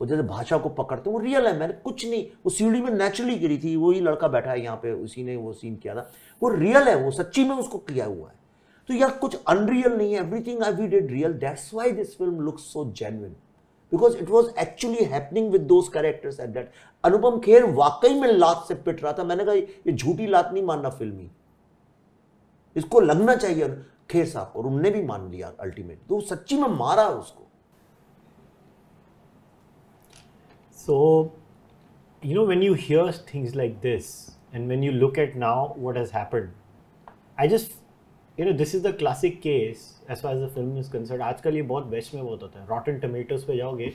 [0.00, 3.34] वो जैसे भाषा को पकड़ते, वो रियल है, मैंने कुछ नहीं, वो सीढ़ी में नेचुरली
[3.38, 6.10] गिरी थी, वही लड़का बैठा है यहाँ पे, उसी ने वो सीन किया था।
[6.42, 8.37] वो रियल है, वो सच्ची में उसको किया हुआ है।
[8.88, 12.40] तो यार कुछ अनरियल नहीं है। Everything I we did real that's why this film
[12.40, 13.32] looks so genuine
[13.92, 16.72] because it was actually happening with those characters at that
[17.04, 20.64] Anupam Kher वाकई में लात से पिट रहा था। मैंने कहा, ये झूठी लात नहीं
[20.64, 21.30] मानना फिल्मी
[22.76, 23.68] इसको लगना चाहिए
[24.10, 27.46] खेर साहब और उनने भी मान लिया अल्टीमेट तो सच्ची में मारा उसको।
[30.78, 30.96] So
[32.22, 34.10] you know when you hear things like this
[34.54, 36.48] and when you look at now what has happened,
[37.38, 37.77] i just
[38.38, 39.78] you know this is the classic case
[40.10, 42.66] as far as the film is concerned आजकल ये बहुत best में बहुत होता है।
[42.68, 43.86] Rotten Tomatoes पे जाओगे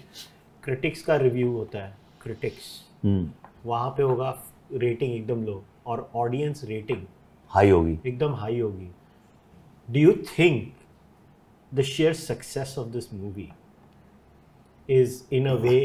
[0.64, 2.66] critics का रिव्यू होता है। Critics
[3.06, 3.26] hmm.
[3.66, 4.30] वहाँ पे होगा
[4.74, 7.06] रेटिंग एकदम लो और ऑडियंस रेटिंग
[7.52, 8.90] हाई होगी। एकदम हाई होगी।
[9.90, 10.74] Do you think
[11.72, 13.50] the sheer success of this movie
[14.90, 15.80] is in a way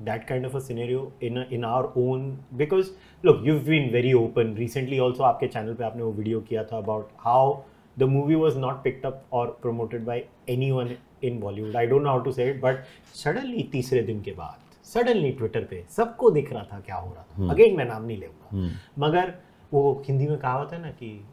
[0.00, 2.90] that kind of अनेरियो in in our own because
[3.24, 6.78] look you been very open recently also आपके channel पर आपने वो video किया था
[6.78, 7.60] about how
[7.98, 12.08] the movie was not picked up और promoted by any one in Bollywood I don't know
[12.08, 16.52] how to say it but suddenly तीसरे दिन के बाद सडनली ट्विटर पे सबको दिख
[16.52, 19.34] रहा था क्या हो रहा था। अगेन मैं नाम नहीं लेगा मगर
[19.72, 21.24] वो हिंदी में कहावत है ना कि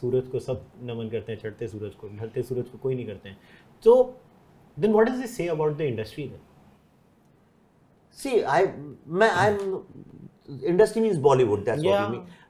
[0.00, 3.28] सूरज को सब नमन करते हैं चढ़ते सूरज को ढलते सूरज को कोई नहीं करते
[3.28, 3.38] हैं।
[3.84, 4.20] तो
[4.76, 6.40] then what is say about the industry then
[8.18, 8.66] see I
[9.06, 11.64] मैं I am industry mean Bollywood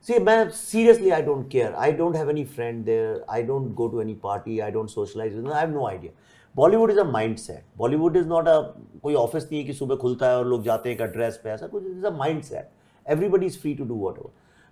[0.06, 3.30] see मैं seriously I don't care I don't have any friend there.
[3.30, 6.12] I don't go to any party I don't socialise I have no idea
[6.56, 8.60] Bollywood is a mind set Bollywood is not a
[9.02, 11.66] कोई office नहीं है कि सुबह खुलता है और लोग जाते हैं ड्रेस पे ऐसा
[11.66, 12.70] कुछ is a mind set
[13.10, 14.18] everybody is free to do what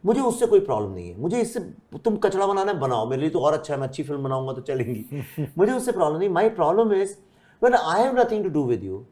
[0.06, 1.60] मुझे उससे कोई प्रॉब्लम नहीं है। मुझे इससे
[2.04, 4.60] तुम कचड़ा बनाना बनाओ। मेरे लिए तो और अच्छा है। मैं अच्छी फ़िल्म बनाऊँगा तो
[4.60, 5.24] चलेंगी।
[5.58, 7.16] मुझे उससे प्रॉब्लम नहीं। My problem is
[7.62, 9.04] when I have nothing to do with you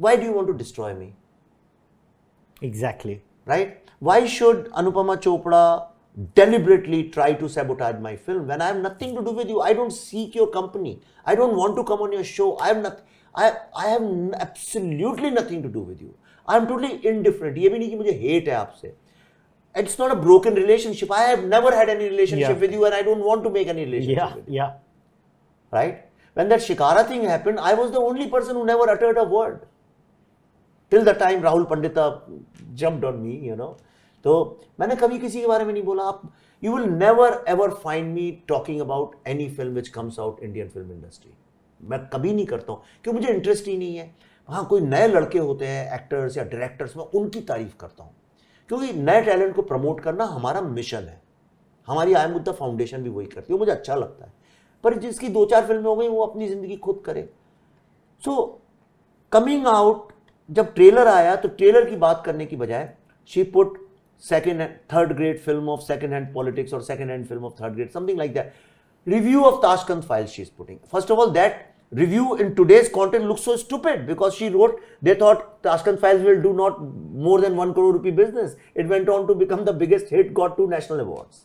[0.00, 1.14] why do you want to destroy me
[2.64, 3.82] exactly Right?
[4.00, 5.86] Why should Anupama Chopra
[6.34, 9.60] deliberately try to sabotage my film when I have nothing to do with you?
[9.60, 11.00] I don't seek your company.
[11.24, 12.58] I don't want to come on your show.
[12.58, 13.00] I have not.
[13.34, 16.14] I I have n- absolutely nothing to do with you.
[16.48, 17.56] I am totally indifferent.
[17.56, 18.92] ये भी नहीं कि मुझे hate है आपसे.
[19.82, 21.10] It's not a broken relationship.
[21.12, 22.60] I have never had any relationship Yeah.
[22.66, 24.54] with you, and I don't want to make any relationship Yeah, with you.
[24.54, 24.70] yeah.
[25.70, 26.04] right?
[26.34, 28.64] When that Shikara thing happened, I was the only person who
[30.92, 33.74] never the time Rahul Till the time me you know.
[34.24, 36.32] तो मैंने कभी किसी के बारे में नहीं बोला। आप
[36.64, 40.92] you will never ever find me talking about any film which comes out Indian film
[40.92, 41.32] industry
[41.80, 45.38] मैं कभी नहीं करता हूँ, क्योंकि मुझे इंटरेस्ट ही नहीं है। हाँ कोई नए लड़के
[45.38, 48.14] होते हैं एक्टर्स या डायरेक्टर्स मैं उनकी तारीफ़ करता हूँ।
[48.68, 51.22] क्योंकि नए टैलेंट को प्रमोट करना हमारा मिशन है।
[51.88, 54.32] हमारी आई मुद्दा फाउंडेशन भी वही करती है मुझे अच्छा लगता है।
[54.84, 57.28] पर जिसकी दो चार फ़िल्में हो गई, वो अपनी ज़िंदगी खुद करे।
[58.24, 58.60] सो
[59.32, 60.05] कमिंग आउट
[60.48, 62.88] जब ट्रेलर आया तो ट्रेलर की बात करने की बजाय
[63.28, 63.78] she put
[64.22, 67.92] second third grade film of second hand politics or second hand film of third grade
[67.92, 68.54] something like that
[69.06, 73.42] review of tashkent files she's putting first of all that review in today's content looks
[73.42, 76.80] so stupid because she wrote they thought tashkent files will do not
[77.26, 80.56] more than 1 crore rupee business it went on to become the biggest hit got
[80.56, 81.44] two national awards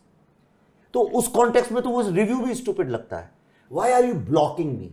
[0.93, 3.29] तो उस context में तो वो review भी stupid लगता है
[3.71, 4.89] why are you blocking me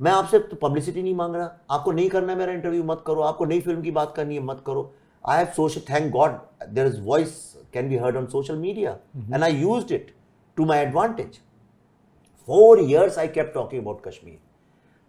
[0.00, 3.22] मैं आपसे तो पब्लिसिटी नहीं मांग रहा। आपको नहीं करना है मेरा इंटरव्यू मत करो।
[3.22, 4.90] आपको नई फ़िल्म की बात करनी है मत करो।
[5.24, 6.38] I have social thank God
[6.68, 7.32] there is voice
[7.72, 10.14] can be heard on social media and I use it
[10.56, 11.38] to my advantage
[12.48, 14.38] four years I kept talking about Kashmir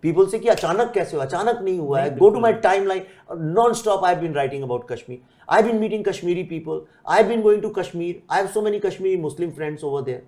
[0.04, 1.26] people say कि अचानक कैसे हुआ?
[1.26, 2.54] अचानक नहीं हुआ है। Go to my
[2.88, 3.06] timeline
[3.54, 6.82] non stop I been writing about Kashmir I been meeting Kashmiri people
[7.14, 10.28] I been going to Kashmir I have so many Kashmiri Muslim friends over there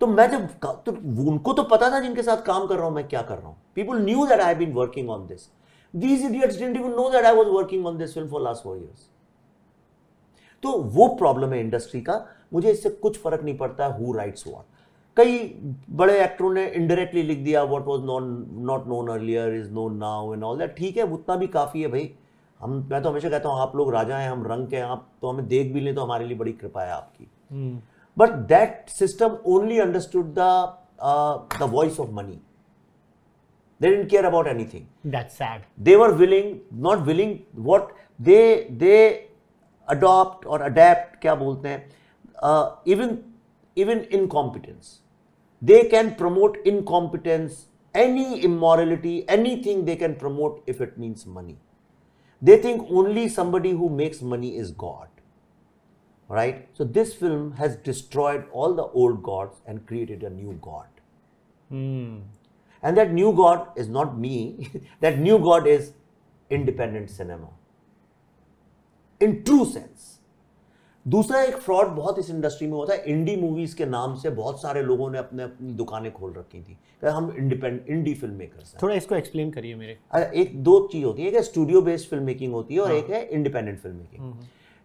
[0.00, 0.48] तो मैं जब
[0.84, 0.92] तो
[1.30, 3.56] उनको तो पता था जिनके साथ काम कर रहा हूँ, मैं क्या कर रहा हूँ।
[3.74, 5.48] People knew that I been working on this
[5.94, 8.76] these idiots didn't even know that I was working on this film for last four
[8.76, 9.08] years
[10.62, 14.64] तो वो प्रॉब्लम है इंडस्ट्री का। मुझे इससे कुछ फ़र्क नहीं पड़ता हु राइट्स व्हाट
[15.16, 15.38] कई
[15.92, 18.24] बड़े एक्टरों ने इनडायरेक्टली लिख दिया what was non
[18.66, 21.88] not known earlier is known now and all that ठीक है, उतना भी काफ़ी है
[21.88, 22.10] भाई।
[22.60, 25.06] हम, मैं तो हमेशा कहता हूँ, आप लोग राजा हैं, हम रंग के हैं, आप
[25.22, 27.28] तो हमें देख भी लें तो हमारे लिए बड़ी कृपा है आपकी।
[28.17, 30.47] But that system only understood the
[31.59, 32.39] the voice of money
[33.83, 34.83] they didn't care about anything
[35.13, 36.51] that's sad they were willing
[36.83, 37.31] not willing
[37.69, 37.89] what
[38.27, 38.43] they
[38.83, 38.99] they
[39.95, 41.79] adopt or adapt क्या बोलते हैं
[42.49, 43.15] uh, even
[43.83, 44.93] even incompetence
[45.63, 51.57] they can promote incompetence, any immorality, anything they can promote if it means money.
[52.41, 55.07] They think only somebody who makes money is God.
[56.30, 56.68] Right?
[56.74, 60.86] So this film has destroyed all the old gods and created a new God.
[61.70, 62.18] Hmm.
[62.82, 64.70] And that new God is not me,
[65.00, 65.92] that new God is
[66.50, 67.48] independent cinema.
[69.20, 70.18] In true sense.
[71.06, 74.60] दूसरा एक fraud बहुत इस industry में होता है इंडी movies के नाम से बहुत
[74.62, 78.94] सारे लोगों ने अपने अपनी दुकानें खोल रखी थी हम इंडिपेंडेंट इंडी फ़िल्म मेकर थोड़ा
[78.94, 79.96] इसको एक्सप्लेन करिए मेरे
[80.40, 83.10] एक दो चीज़ होती है एक स्टूडियो बेस्ड फ़िल्म मेकिंग होती है और हाँ। एक
[83.10, 84.32] है independent film making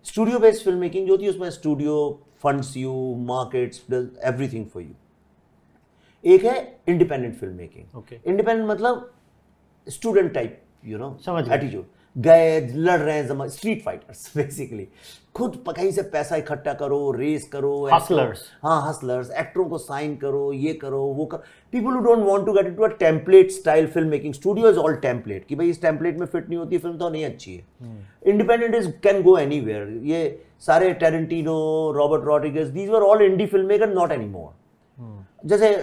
[0.06, 1.96] studio based film making जो थी उसमें studio
[2.44, 2.94] funds you
[3.28, 4.94] markets everything for you
[6.24, 6.56] एक है
[6.88, 9.10] इंडिपेंडेंट फ़िल्म मेकिंग इंडिपेंडेंट मतलब
[9.88, 11.86] student type you know attitude
[12.16, 14.88] गए लड़ रहे हैं जमा स्ट्रीट फाइटर्स बेसिकली
[15.36, 20.52] खुद कहीं से पैसा इकट्ठा करो रेस करो हसलर्स हाँ। हसलर्स एक्टरों को साइन करो
[20.54, 21.38] ये करो वो कर
[21.74, 24.96] people who don't want to get into a template style film making studio is all
[25.06, 27.64] template कि भाई इस टेम्पलेट में फिट नहीं होती फ़िल्म तो नहीं अच्छी है।
[28.26, 29.60] Independent is can go any
[30.12, 30.24] ये
[30.62, 31.60] सारे Tarantino
[31.96, 34.52] Robert Rodriguez these were all indie film maker not any more
[35.46, 35.76] जैसे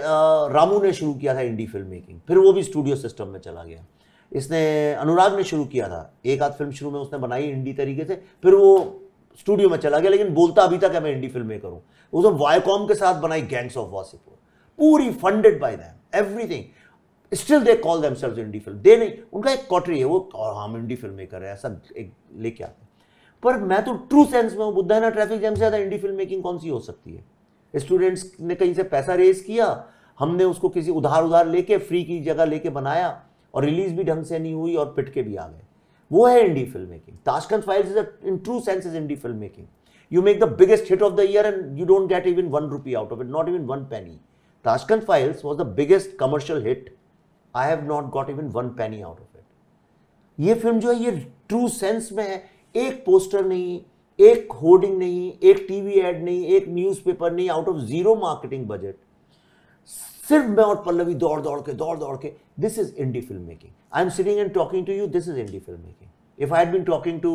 [0.53, 3.63] रामू ने शुरू किया था इंडी फ़िल्म मेकिंग फिर वो भी स्टूडियो सिस्टम में चला
[3.63, 3.85] गया।
[4.31, 8.05] इसने अनुराग ने शुरू किया था। एक आध फ़िल्म शुरू में उसने बनाई इंडी तरीके
[8.05, 8.97] से, फिर वो
[9.39, 11.81] स्टूडियो में चला गया, लेकिन बोलता अभी तक है मैं इंडी फ़िल्म में करूँ।
[12.13, 14.37] उसने वायकॉम के साथ बनाई गैंग्स ऑफ़ वासीपुर
[14.79, 16.63] पूरी funded by them everything
[17.31, 18.77] still they call themselves indie film.
[18.79, 22.11] दे नहीं, उनका एक कॉटरी है, वो, और हम इंडी फ़िल्म मेकर है, ऐसा एक
[22.37, 22.89] लेके आते हैं।
[23.43, 26.15] पर मैं तो ट्रू सेंस में हूँ, बुद्धा ना ट्रैफ़िक जैम से ज़्यादा इंडी फ़िल्म
[26.15, 27.23] मेकिंग कौन सी हो सकती है?
[27.73, 29.83] स्टूडेंट्स ने कहीं से पैसा रेज किया,
[30.19, 33.09] हमने उसको किसी उधार उधार लेके फ्री की जगह लेके बनाया
[33.53, 35.61] और रिलीज़ भी ढंग से नहीं हुई और पिटके भी आ गए।
[36.11, 39.67] वो है indie film making Tashkent files is in true sense is indie film making
[40.11, 42.93] you make the biggest hit of the year and you don't get even one rupee
[42.93, 44.19] out of it not even one penny
[44.65, 46.95] Tashkent files was the biggest commercial hit
[47.55, 49.43] I have not got even one penny out of it
[50.39, 51.11] ये film जो है, ये
[51.49, 52.43] true sense में है।
[52.75, 53.79] एक poster नहीं,
[54.19, 58.95] एक hoarding नहीं, एक टीवी एड नहीं, एक न्यूज़पेपर नहीं out of zero marketing budget
[60.31, 63.71] सिर्फ़ मैं और पल्लवी दौड़ दौड़ के दौड़ दौड़ के this is indie film making
[63.93, 66.71] I am sitting and talking to you this is indie film making if I had
[66.73, 67.31] been talking to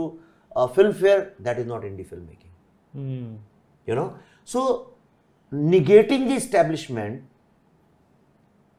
[0.92, 4.12] Filmfare that is not indie film making you know
[4.46, 4.62] so
[5.52, 7.20] negating the establishment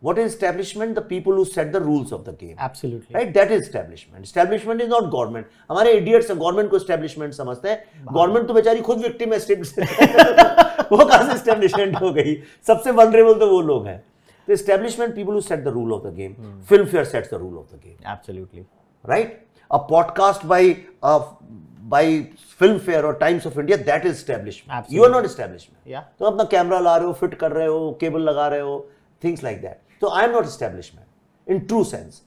[0.01, 0.95] what is establishment?
[0.95, 2.55] The people who set the rules of the game.
[2.59, 3.15] Absolutely.
[3.15, 3.33] Right?
[3.33, 4.23] That is establishment.
[4.23, 5.47] Establishment is not government.
[5.69, 9.39] हमारे idiots government को establishment समझते हैं। Government तो बेचारी खुद victim है
[10.91, 12.35] वो कहाँ से एस्टेब्लिशमेंट हो गई?
[12.67, 14.03] सबसे वनरेबल तो वो लोग हैं।
[14.47, 16.33] तो establishment people who set the rule of the game
[16.85, 18.61] Filmfare sets the rule of the game absolutely
[19.05, 20.69] right a podcast by
[21.03, 22.19] by
[22.85, 26.79] Filmfare और Times of India that is establishment you are not establishment तो अपना camera
[26.79, 28.79] ला रहे हो fit कर रहे हो cable लगा रहे हो
[29.23, 32.21] थिंग्स लाइक दैट तो I am not establishment in true sense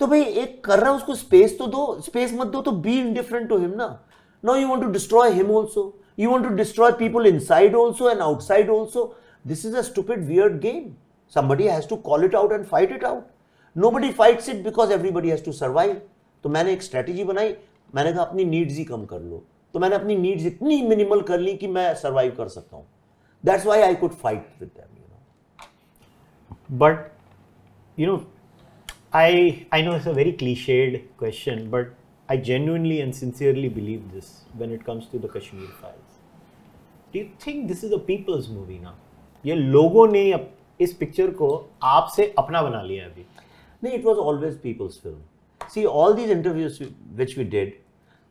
[0.00, 2.98] तो भाई एक कर रहा है उसको स्पेस तो दो स्पेस मत दो तो बी
[3.00, 3.88] इनडिफरेंट टू हिम ना
[4.44, 8.20] no you want to destroy him also You want to destroy people inside also and
[8.20, 9.14] outside also.
[9.44, 10.96] This is a stupid, weird game.
[11.32, 13.30] Somebody has to call it out and fight it out.
[13.76, 15.96] Nobody fights it because everybody has to survive.
[16.44, 17.54] तो मैंने एक strategy बनाई
[17.94, 19.42] मैंने कहा अपनी needs ही कम कर लो
[19.74, 22.86] तो मैंने अपनी नीड्स इतनी मिनिमल कर ली कि मैं सर्वाइव कर सकता हूँ
[23.44, 24.97] that's why I could fight with them
[26.70, 27.10] you know but
[28.00, 28.24] you know
[29.18, 29.28] I
[29.74, 31.86] I know it's a very cliched question, but
[32.28, 34.26] I genuinely and sincerely believe this
[34.62, 36.18] when it comes to the Kashmir files.
[37.12, 38.94] Do you think this is a people's movie ना
[39.46, 40.22] ये लोगों ने
[40.80, 41.48] इस picture को
[41.82, 43.24] आपसे अपना बना लिया अभी।
[43.84, 46.82] नहीं it was always people's film see all these interviews
[47.16, 47.72] which we did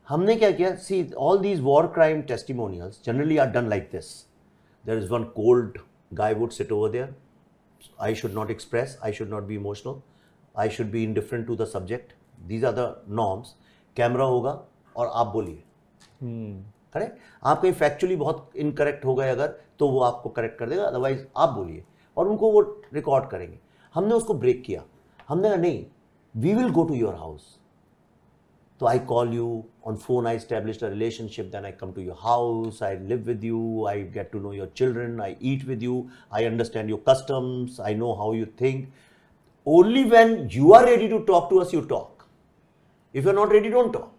[0.07, 0.75] हमने क्या किया?
[0.75, 4.15] See all these war crime testimonials generally are done like this
[4.85, 5.77] there is one cold
[6.17, 7.07] guy would sit over there.
[7.99, 9.95] I should not express, I should not be emotional,
[10.55, 12.13] I should be indifferent to the subject.
[12.47, 12.87] These are the
[13.19, 13.47] norms.
[13.95, 14.51] Camera होगा
[14.95, 15.63] और आप बोलिए।
[16.93, 19.47] Correct आप कहीं factually बहुत incorrect हो गए अगर
[19.79, 21.83] तो वो आपको करेक्ट कर देगा अदरवाइज़ आप बोलिए।
[22.17, 22.61] और उनको वो
[22.93, 23.59] रिकॉर्ड करेंगे।
[23.93, 24.83] हमने उसको ब्रेक किया।
[25.27, 25.85] हमने कहा नहीं
[26.35, 27.57] we will go to your house
[28.79, 32.17] तो I call you on phone I establish a relationship then I come to your
[32.19, 36.03] house I live with you I get to know your children I eat with you
[36.33, 38.87] I understand your customs I know how you think
[39.67, 42.25] only when you are ready to talk to us you talk
[43.15, 44.13] if you are not ready don't talk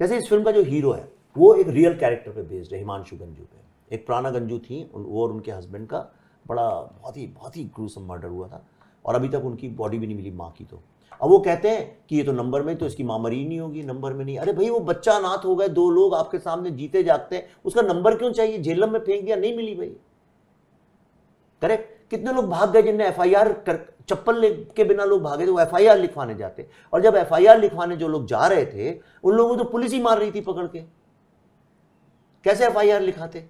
[0.00, 3.16] जैसे इस film का जो hero है, वो एक real character पे based है, हिमांशु
[3.16, 5.98] गंजू पे। एक प्राणा गंजू थी वो और उनके हस्बैंड का
[6.46, 8.64] बड़ा, बहुत ही बहुत ही ग्रूसम मर्डर हुआ था।
[9.04, 10.80] और अभी तक उनकी बॉडी भी नहीं मिली माँ की तो।
[11.22, 14.12] अब वो कहते हैं कि ये तो नंबर में तो इसकी मामरी नहीं होगी, नंबर
[14.12, 17.36] में नहीं। अरे भाई, वो बच्चा अनाथ हो गए, दो लोग आपके सामने जीते जागते
[17.36, 18.58] हैं, उसका नंबर क्यों चाहिए?
[18.58, 19.96] जेलम में फेंक दिया, नहीं मिली भाई।
[21.62, 21.92] करेक्ट?
[22.10, 23.20] कितने लोग भाग गए जिनने एफ़
[23.66, 24.42] कर, चप्पल
[24.76, 27.96] के बिना लोग भागे थे, वो एफ़ लिखवाने जाते और जब एफ़ आई आर लिखवाने
[27.96, 28.92] जो लोग जा रहे थे,
[29.24, 30.80] उन लोगों को तो पुलिस ही मार रही थी पकड़ के।
[32.44, 33.40] कैसे एफआईआर लिखाते?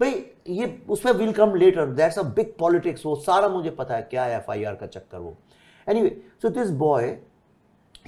[0.00, 0.10] भाई,
[0.48, 4.24] ये उसमें will come later, that's a big politics, वो सारा मुझे पता है, क्या
[4.24, 5.36] है एफ़ का चक्कर वो।
[5.86, 7.16] Anyway so this boy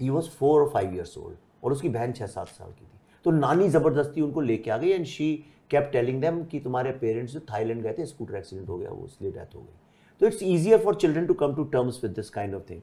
[0.01, 2.99] he was four और फाइव ईयर्स ओल्ड और उसकी बहन छः सात साल की थी।
[3.25, 5.33] तो नानी ज़बरदस्ती उनको लेके आ गई and she
[5.71, 9.05] kept telling them कि तुम्हारे पेरेंट्स जो थाईलैंड गए थे स्कूटर एक्सीडेंट हो गया वो
[9.07, 9.75] इसलिए डेथ हो गई।
[10.21, 12.81] तो it's easier for children to come to terms with this kind of thing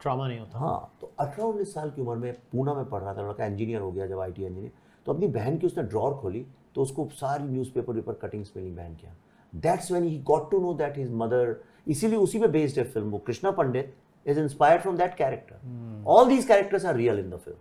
[0.00, 3.14] trauma नहीं होता। हाँ तो अठारह उन्नीस साल की उम्र में पूना में पढ़ रहा
[3.14, 4.72] था लड़का इंजीनियर हो गया जब आईटी इंजीनियर
[5.06, 8.70] तो अपनी बहन की उसने ड्रॉर खोली तो उसको सारी न्यूज़पेपर पेपर वेपर कटिंग्स मिली
[8.70, 9.14] बहन क्या
[9.52, 11.54] that's when he got to know that his mother
[11.88, 13.94] इसीलिए उसी पे बेस्ड है फ़िल्म वो Krishna Pandit.
[14.26, 17.58] Is inspired from that character all these characters are real in the film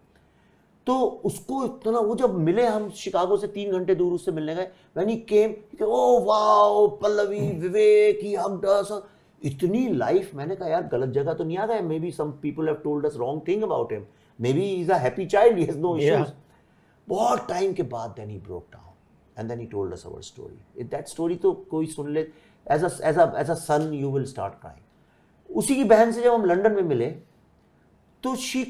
[0.87, 0.95] तो
[1.25, 5.09] उसको इतना वो जब मिले हम शिकागो से तीन घंटे दूर उससे मिलने गए when
[5.09, 8.91] he came oh wow Pallavi Vivek he hugged us
[9.41, 12.75] इतनी लाइफ मैंने कहा यार गलत जगह तो नहीं आ गए maybe some people have
[12.83, 14.05] told us wrong thing about him
[14.53, 16.31] maybe is a happy child has no issues
[17.07, 20.83] बहुत टाइम के बाद then he broke down and then he told us our story
[20.85, 22.27] that story तो कोई सुन ले
[22.65, 24.81] as a as a as a son you will start crying
[25.49, 27.09] उसी की बहन से जब हम लंदन में मिले
[28.23, 28.63] तो she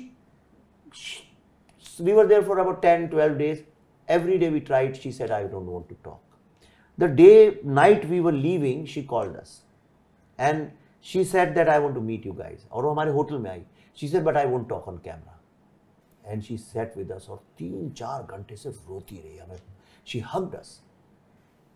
[2.02, 3.62] we were there for about 10 12 days
[4.08, 6.22] every day we tried she said I don't want to talk
[7.00, 9.62] the day night we were leaving she called us
[10.40, 10.68] and
[11.06, 13.64] she said that I want to meet you guys और वो हमारे hotel में आई।
[13.98, 15.40] She said but I won't talk on camera
[16.26, 19.58] and she sat with और तीन, चार घंटे से रोती रही हमें।
[20.08, 20.82] शी हग्ड अस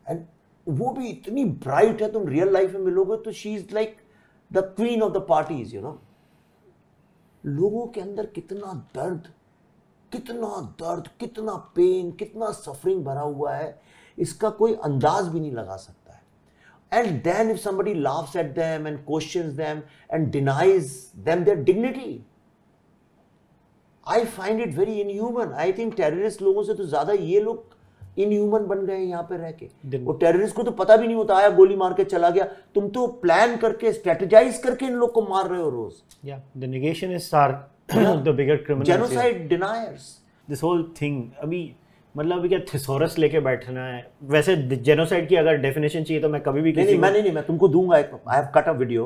[0.06, 0.26] एंड
[0.68, 3.96] वो भी इतनी ब्राइट है, तुम रियल लाइफ में मिलोगे तो she is like
[4.54, 6.00] the queen of the parties you know
[7.44, 9.28] लोगों के अंदर कितना दर्द
[10.12, 10.48] कितना
[10.80, 13.82] दर्द, कितना पेन कितना सफरिंग भरा हुआ है,
[14.18, 16.22] इसका कोई अंदाज भी नहीं लगा सकता है।
[16.92, 19.82] And then if somebody laughs at them and question them
[20.16, 20.92] and denies
[21.28, 22.12] them their dignity
[24.08, 27.73] I find it very inhuman I think terrorist लोगों से तो ज़्यादा ये लोग
[28.18, 31.38] इनह्यूमन बन गए यहाँ पे रह के वो टेररिस्ट को तो पता भी नहीं होता
[31.38, 32.46] आया गोली मार के चला गया
[32.76, 36.02] तुम तो प्लान करके स्ट्रेटेजाइज करके इन लोग को मार रहे हो रोज
[38.26, 38.88] the bigger criminals.
[38.88, 38.98] here.
[38.98, 40.06] Genocide deniers
[40.48, 41.64] this whole thing अभी
[42.18, 44.06] मतलब अभी क्या थिसोरस लेके बैठना है?
[44.34, 44.56] वैसे
[44.90, 47.32] जेनोसाइड की अगर डेफिनेशन चाहिए तो मैं कभी भी नहीं किसी नहीं मैं नहीं नहीं
[47.34, 49.06] मैं तुमको दूँगा एक I have cut a video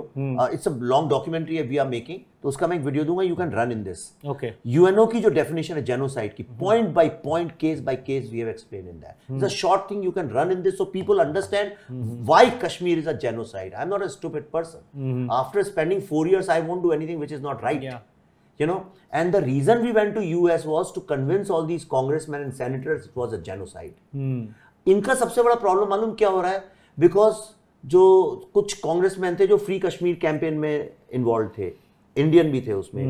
[0.54, 3.52] it's a long documentary we are making तो उसका मैं एक वीडियो दूँगा you can
[3.52, 4.00] run in this
[4.30, 8.40] okay UNO की जो डेफिनेशन है जेनोसाइड की point by point case by case we
[8.40, 11.20] have explain in that it's a short thing you can run in this so people
[11.26, 11.72] understand
[12.26, 16.50] why Kashmir is a genocide I am not a stupid person after spending 4 years
[16.50, 17.82] I won't do anything which is right.
[17.82, 18.00] Yeah.
[18.60, 18.80] You know
[19.20, 23.06] and the reason we went to US was to convince all these congressmen and senators
[23.10, 23.94] it was a genocide.
[24.16, 24.42] Hmm.
[24.88, 26.64] इनका सबसे बड़ा problem मालूम क्या हो रहा है?
[27.00, 27.36] Because
[27.84, 28.04] जो
[28.54, 31.72] कुछ कांग्रेसमैन थे जो फ्री कश्मीर कैंपेन में इन्वॉल्व थे
[32.16, 33.04] इंडियन भी थे उसमें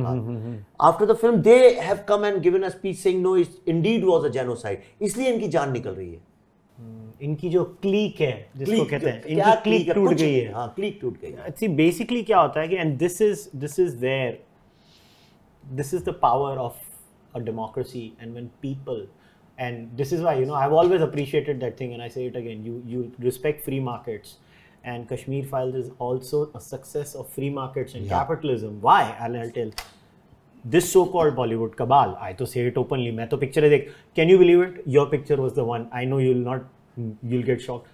[0.81, 4.29] after the film they have come and given a speech saying no indeed was a
[4.29, 6.19] genocide इसलिए इनकी जान निकल रही है।
[7.21, 11.21] इनकी जो क्लीक है जिसको कहते हैं इनकी क्लीक टूट गई है। हाँ क्लीक टूट
[11.21, 14.33] गई है। Basically क्या होता है कि and this is this is where
[15.72, 16.78] this is the power of
[17.36, 19.05] a democracy and when people
[19.57, 22.36] and this is why you know i've always appreciated that thing and i say it
[22.36, 24.38] again you you respect free markets
[24.84, 28.20] and kashmir files is also a success of free markets and yeah.
[28.20, 28.82] capitalism.
[28.82, 29.15] Why?
[29.20, 29.72] And i'll tell.
[30.74, 33.68] This so-called bollywood cabal i to say it openly main picture
[34.15, 34.82] can you believe it?
[34.86, 35.89] Your picture was the one.
[35.91, 36.63] I know you'll not
[37.24, 37.88] you'll get shocked.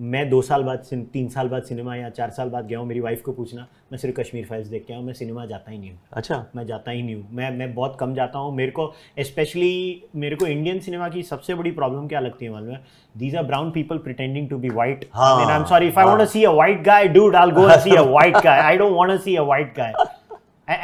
[0.00, 0.82] मैं दो साल बाद
[1.12, 3.98] तीन साल बाद cinema या चार साल बाद गया हूँ मेरी वाइफ को पूछना मैं
[3.98, 6.66] सिर्फ़ कश्मीर फाइल्स देख के आया हूँ मैं सिनेमा जाता ही नहीं हूँ। अच्छा। मैं
[6.66, 10.46] जाता ही नहीं हूँ। मैं मैं बहुत कम जाता हूँ। मेरे को स्पेशली मेरे को
[10.46, 12.80] इंडियन सिनेमा की सबसे बड़ी प्रॉब्लम क्या लगती है मालूम है?
[13.18, 16.14] These are brown people pretending to be white हाँ, I am sorry if I हाँ।
[16.14, 18.96] Want to see a white guy dude I go see a white guy I don't
[18.96, 19.92] want to see a white guy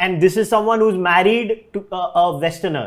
[0.03, 2.85] and this is someone who's married to a, a westerner.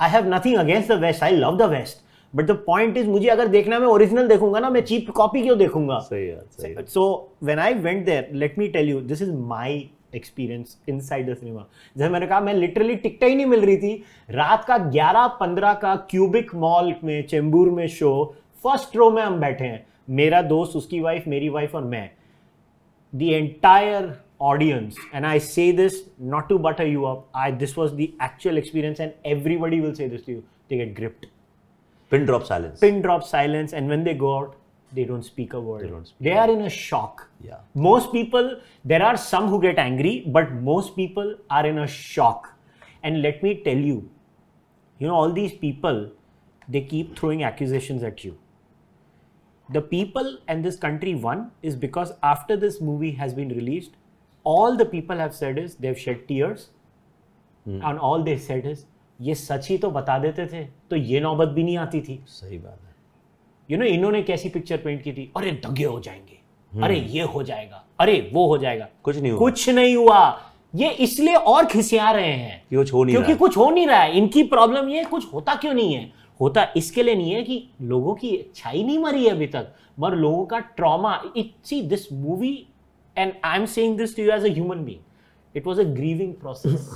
[0.00, 1.22] I have nothing against the west.
[1.26, 1.98] I love the west.
[2.34, 5.58] But the point is मुझे अगर देखना मैं original देखूँगा ना मैं cheap copy क्यों
[5.58, 5.98] देखूँगा?
[6.00, 11.34] So when I went there let me tell you this is my experience inside the
[11.36, 11.66] cinema
[11.96, 15.74] जैसे मैंने कहा मैं लिटरली टिकट ही नहीं मिल रही थी। रात का 11 15
[15.82, 20.76] का क्यूबिक मॉल में चेंबूर में शो फ़र्स्ट रो में हम बैठे हैं। मेरा दोस्त
[20.76, 22.10] उसकी वाइफ मेरी वाइफ और मैं।
[23.14, 27.94] The entire audience and I say this not to but you up I this was
[27.94, 30.96] the actual experience and everybody will say this you to get
[32.10, 32.80] Pin drop silence.
[32.80, 33.72] Pin drop silence.
[33.72, 34.56] And when they go out,
[34.92, 35.84] they don't speak a word.
[35.84, 37.28] They, don't they are in a shock.
[37.40, 37.56] Yeah.
[37.74, 42.54] Most people, there are some who get angry, but most people are in a shock.
[43.02, 44.10] And let me tell you,
[44.98, 46.10] you know, all these people,
[46.68, 48.38] they keep throwing accusations at you.
[49.70, 53.92] The people and this country won is because after this movie has been released,
[54.42, 56.70] all the people have said is they've shed tears,
[57.68, 57.84] mm.
[57.84, 58.86] and all they said is
[59.20, 62.58] ये सच ही तो बता देते थे तो ये नौबत भी नहीं आती थी। सही
[62.58, 62.94] बात है।
[63.68, 65.30] यू नो इन्होंने कैसी पिक्चर पेंट की थी?
[65.36, 66.38] अरे दगे हो जाएँगे।
[66.82, 70.20] अरे ये हो जाएगा। अरे वो हो जाएगा। कुछ नहीं हुआ। कुछ नहीं हुआ।
[70.74, 74.16] ये इसलिए और खिसिया रहे हैं। कुछ हो नहीं क्योंकि कुछ हो नहीं रहा है।
[74.18, 76.12] इनकी प्रॉब्लम ये कुछ होता क्यों नहीं है?
[76.40, 80.16] होता इसके लिए नहीं है कि लोगों की अच्छाई नहीं मरी है अभी तक मगर
[80.16, 82.52] लोगों का trauma it see this movie
[83.16, 86.34] and I am saying this to you as a human being it was a grieving
[86.34, 86.90] process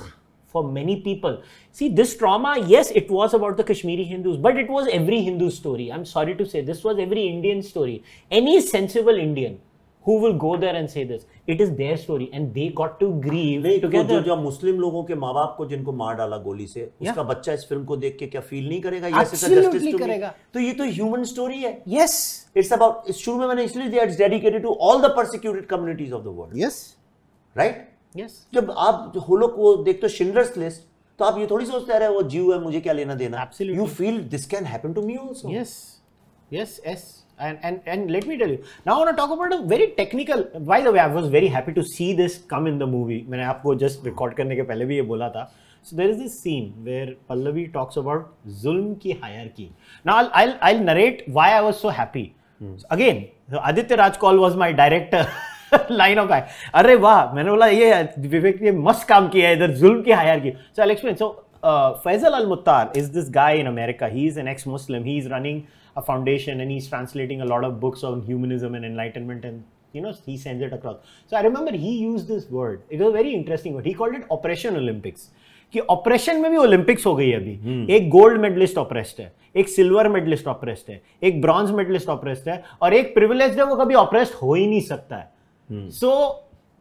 [0.53, 1.35] for many people
[1.81, 5.51] see this trauma yes it was about the kashmiri hindus but it was every hindu
[5.59, 8.01] story i'm sorry to say this was every indian story
[8.41, 9.61] any sensible indian
[10.05, 13.07] who will go there and say this it is their story and they got to
[13.25, 16.37] grieve नहीं तो together जो जो Muslim लोगों के माँ बाप को जिनको मार डाला
[16.47, 19.45] गोली से उसका बच्चा इस फ़िल्म को देख के क्या फील नहीं करेगा yes
[19.83, 19.99] me.
[19.99, 22.17] करेगा। तो ये तो ह्यूमन स्टोरी है yes
[22.57, 26.23] इट्स अबाउट शुरू में मैंने इसलिए दिया it's dedicated to all the persecuted communities of
[26.23, 26.83] the world yes
[27.55, 30.81] right yes जब आप होलो को देखते हो शिंडर्स लिस्ट
[31.19, 34.21] तो आप ये थोड़ी सोचते रहे वो जीव है मुझे क्या लेना देना you feel
[34.29, 35.73] this can happen to me also Yes,
[36.51, 37.03] yes, yes.
[37.45, 38.57] And, and and let me tell you.
[38.87, 40.43] Now I want to talk about a very technical.
[40.71, 43.17] By the way, I was very happy to see this come in the movie.
[43.29, 45.45] मैंने आपको just record करने के पहले भी ये बोला था.
[45.89, 48.27] So there is this scene where Pallavi talks about
[48.65, 49.65] zulm की hierarchy.
[50.09, 52.23] Now I'll I'll, I'll narrate why I was so happy.
[52.59, 52.77] hmm.
[52.83, 55.25] So again, so Aditya Rajkol was my director.
[55.91, 59.71] लाइनों का है। अरे वाह मैंने बोला ये विवेक ने मस्त काम किया है इधर
[59.73, 60.51] जुल्म की hierarchy.
[60.75, 61.29] So I explain so
[62.03, 65.29] Faisal Al Mutar is this guy in America he is an ex Muslim he is
[65.29, 65.61] running
[65.97, 69.61] a foundation and he is translating a lot of books on humanism and enlightenment and
[69.95, 70.95] you know he sends it across
[71.31, 74.27] so I remember he use this word it was very interesting word he called it
[74.31, 75.29] operation Olympics
[75.73, 77.89] कि operation में भी Olympics हो गई अभी। Hmm.
[77.89, 82.63] एक gold medalist oppressed है एक silver medalist oppressed है एक ब्रॉन्ज मेडलिस्ट ऑपरेस्ट है
[82.81, 85.31] और एक प्रिविलेज है वो कभी ऑपरेस्ट हो ही नहीं सकता है।
[85.71, 86.11] So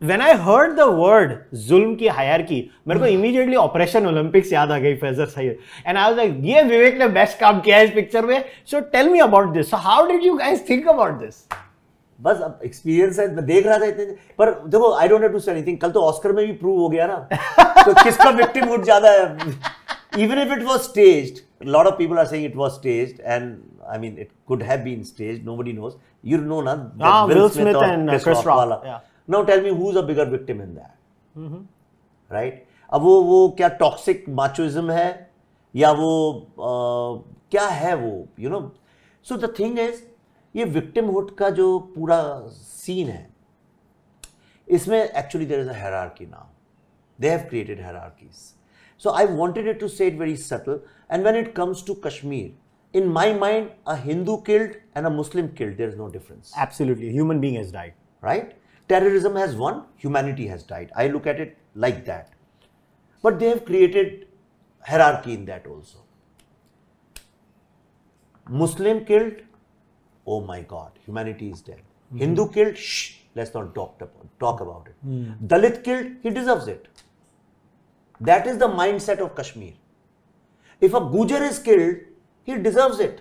[0.02, 1.32] when I heard the word
[1.66, 2.58] जुल्म की हायर की
[2.88, 6.62] मेरे को इमीडिएटली ऑपरेशन ओलंपिक्स याद आ गई Faisal Saeed and I was like ये
[6.62, 8.44] विवेक ने बेस्ट काम किया है इस पिक्चर में.
[8.66, 11.44] So tell me about this so how did you guys think about this
[12.20, 14.04] बस अब एक्सपीरियंस है मैं देख रहा था इतने
[14.38, 16.88] पर देखो I don't have to say anything कल तो ऑस्कर में भी प्रूव हो
[16.88, 17.16] गया ना।
[17.84, 19.80] तो किसका विक्टिमहुड ज़्यादा है?
[20.14, 23.52] If it was staged a lot of people are saying it was staged and
[23.92, 25.94] i mean it could have been staged nobody knows.
[26.24, 28.80] You know na Ah, Will Will Smith or and, uh, Chris Rock, wala.
[28.84, 29.00] yeah.
[29.34, 30.94] now tell me who's a bigger victim in that
[31.38, 31.62] Mm-hmm.
[32.30, 32.60] right
[32.94, 35.08] अब वो वो क्या toxic माचोइज्म है
[35.74, 36.10] या वो
[36.40, 36.72] अ,
[37.50, 38.10] क्या है वो
[38.40, 38.60] you know
[39.26, 40.02] so the thing is
[40.54, 42.18] ये विक्टिमहुड का जो पूरा
[42.56, 43.28] सीन है
[44.68, 46.48] इसमें actually there is a hierarchy now
[47.18, 48.38] they have created hierarchies
[49.00, 50.78] so i wanted it to say it very subtle
[51.16, 52.46] and when it comes to kashmir
[52.92, 56.52] in my mind a hindu killed and a muslim killed there is no difference.
[56.56, 57.94] Absolutely, a human being has died.
[58.20, 58.56] right?
[58.88, 60.90] Terrorism has won humanity has died.
[60.94, 62.30] I look at it like that.
[63.22, 64.26] But they have created
[64.86, 65.98] hierarchy in that also.
[68.48, 69.40] Muslim killed
[70.26, 71.82] oh my god humanity is dead.
[72.10, 72.18] Hmm.
[72.18, 74.96] Hindu killed shh let's not talk about, talk about it.
[75.02, 75.46] Hmm.
[75.46, 76.88] Dalit killed he deserves it.
[78.20, 79.72] That is the mindset of kashmir.
[80.80, 81.96] If a gujar is killed
[82.46, 83.20] he deserves it.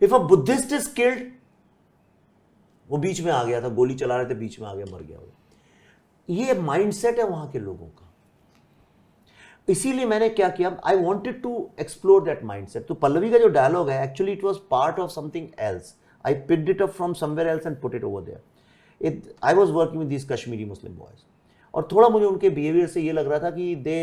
[0.00, 1.32] If a buddhist is killed
[2.90, 5.02] वो बीच में आ गया था गोली चला रहे थे बीच में आ गया मर
[5.02, 8.12] गया वो। ये माइंडसेट है वहाँ के लोगों का।
[9.68, 13.90] इसीलिए मैंने क्या किया I wanted to explore that mindset तो पल्लवी का जो डायलॉग
[13.90, 15.94] है actually it was part of something else
[16.26, 18.42] I picked it up from somewhere else and put it over there.
[19.00, 21.24] It, I was working with these Kashmiri Muslim boys.
[21.74, 23.98] और थोड़ा मुझे उनके behaviour से ये लग रहा था कि they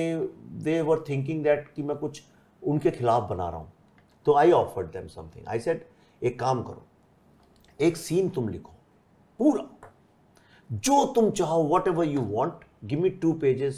[0.64, 2.22] they were thinking that कि मैं कुछ
[2.64, 3.72] उनके खिलाफ बना रहा हूँ।
[4.26, 5.86] तो I offered them something I said
[6.22, 6.86] एक काम करो,
[7.80, 8.74] एक सीन तुम लिखो,
[9.39, 9.70] पूरा।
[10.70, 13.76] जो तुम चाहो whatever you want give me two pages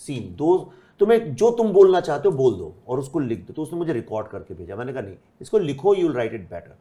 [0.00, 3.62] scene दो, तुम्हें जो तुम बोलना चाहते हो, बोल दो, और उसको लिख दो। तो
[3.62, 6.76] उसने मुझे रिकॉर्ड करके भेजा। मैंने कहा, नहीं, इसको लिखो यू राइट इट बेटर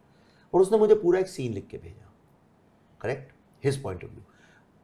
[0.53, 2.11] और उसने मुझे पूरा एक सीन लिख के भेजा।
[3.01, 3.31] Correct
[3.63, 4.23] his point of view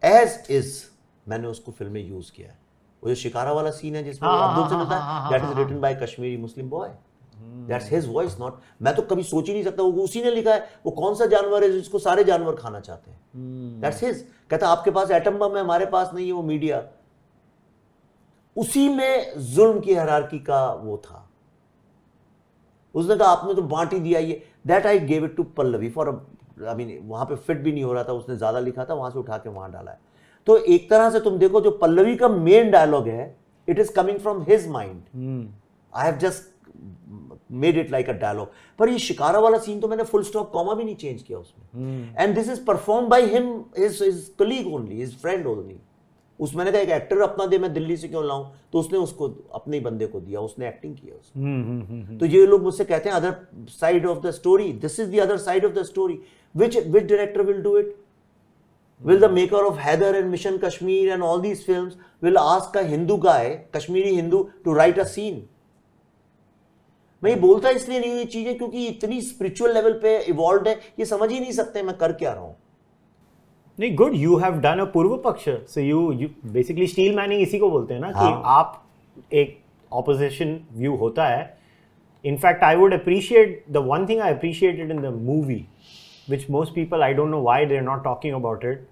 [0.04, 0.84] as is
[1.26, 2.58] मैंने उसको फ़िल्म में यूज़ किया है।
[3.04, 5.50] वो जो शिकारा वाला सीन है जिसमें हाँ, अब्दुल से हाँ, मिलता हाँ, है that
[5.50, 6.90] is written by Kashmiri Muslim boy
[7.68, 10.54] that's his voice not मैं तो कभी सोच ही नहीं सकता वो उसी ने लिखा
[10.54, 13.20] है वो कौन सा जानवर है जिसको सारे जानवर खाना चाहते हैं?
[13.82, 16.84] दैट्स हिज कहता आपके पास एटम बम है हमारे पास नहीं है वो मीडिया
[18.56, 21.20] उसी में जुल्म की हरारकी का वो था।
[22.96, 26.10] उसने कहा आपने तो बांट ही दिया ये that I gave it to Pallavi for
[26.68, 29.10] I mean वहाँ पे फिट भी नहीं हो रहा था उसने ज़्यादा लिखा था वहाँ
[29.12, 30.00] से उठा के वहाँ डाला है।
[30.48, 33.36] तो एक तरह से तुम देखो जो पल्लवी का मेन डायलॉग है
[33.68, 35.48] it is coming from his mind
[35.94, 36.52] I have just
[37.52, 40.74] made it like a dialogue पर ये शिकारा वाला सीन तो मैंने फुल स्टॉप कॉमा
[40.74, 45.00] भी नहीं चेंज किया उसमें। And this is perform by him his his colleague only
[45.00, 45.80] his friend only
[46.40, 48.46] उस मैंने कहा एक एक्टर अपना दे मैं दिल्ली से क्यों लाऊं?
[48.72, 52.64] तो उसने उसको अपने ही बंदे को दिया उसने एक्टिंग किया उसमें। तो ये लोग
[52.64, 53.36] मुझसे कहते हैं other
[53.72, 56.20] side of the story this is the other side of the story
[56.56, 57.96] which which director will do it
[59.04, 62.84] will the maker of Heather and Mission Kashmir and all these films will ask a
[62.84, 65.42] Hindu guy, Kashmiri Hindu, to write a scene?
[67.24, 71.06] मैं ये बोलता इसलिए नहीं ये चीज़ें क्योंकि इतनी spiritual level पे इवॉल्व है ये
[71.06, 72.56] समझ ही नहीं सकते मैं कर क्या रहा हूँ
[73.78, 77.60] नहीं good you have done a पूर्व पक्ष so you you basically steel manning इसी
[77.60, 78.32] को बोलते हैं ना हाँ.
[78.32, 78.84] कि आप
[79.34, 79.58] एक
[79.92, 81.58] ऑपोजिशन व्यू होता है
[82.24, 85.66] in fact I would appreciate the one thing I appreciated in the movie
[86.28, 88.88] which most people I don't know why they're not talking about it,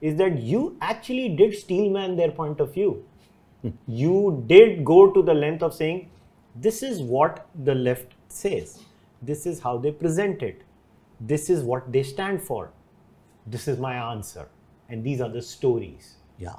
[0.00, 3.04] is that you actually did steelman their point of view.
[3.86, 6.08] you did go to the length of saying,
[6.54, 8.80] this is what the left says,
[9.22, 10.62] this is how they present it,
[11.20, 12.70] this is what they stand for,
[13.46, 14.48] this is my answer,
[14.88, 16.16] and these are the stories.
[16.40, 16.54] या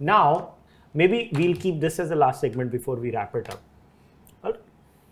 [0.00, 0.54] Now,
[0.94, 3.60] maybe we'll keep this as the last segment before we wrap it up.
[4.42, 4.56] Well,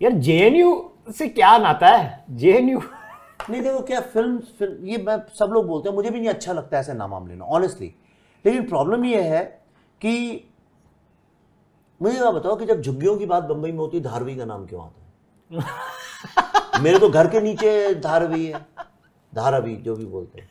[0.01, 2.81] यार JNU से क्या नाता है JNU
[3.50, 6.52] नहीं देखो क्या film film ये मैं सब लोग बोलते हैं मुझे भी नहीं अच्छा
[6.52, 7.94] लगता है ऐसे नाम लेना ऑनेस्टली
[8.46, 9.44] लेकिन प्रॉब्लम ये है
[10.00, 10.48] कि
[12.02, 14.66] मुझे ये बताओ कि जब झुग्गियों की बात बंबई में होती है धारवी का नाम
[14.66, 16.80] क्यों आता है?
[16.82, 18.66] मेरे तो घर के नीचे धारवी है
[19.34, 20.48] धारावी जो भी बोलते हैं?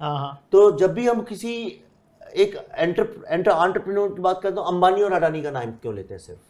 [0.00, 0.42] हाँ हाँ.
[0.52, 1.82] तो जब भी हम किसी
[2.36, 6.20] एक एंटर एंटर की बात करते हैं अंबानी और अडानी का नाम क्यों लेते हैं
[6.20, 6.40] सिर्फ़?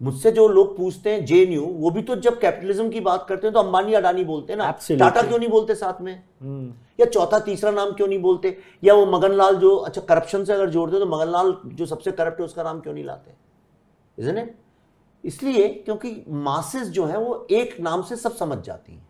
[0.00, 3.46] मुझसे जो लोग पूछते हैं जे न्यू वो भी तो जब कैपिटलिज्म की बात करते
[3.46, 4.70] हैं तो अंबानी अडानी बोलते हैं ना.
[4.90, 6.22] टाटा क्यों नहीं बोलते साथ में?
[7.00, 8.56] या चौथा तीसरा नाम क्यों नहीं बोलते?
[8.84, 12.46] या वो मगनलाल जो अच्छा करप्शन से अगर जोड़ते तो मगनलाल जो सबसे करप्ट है
[12.46, 13.34] उसका नाम क्यों नहीं लाते?
[14.18, 14.48] इजन?
[15.24, 19.06] इसलिए क्योंकि मासेस जो है वो एक नाम से सब समझ जाती हैं।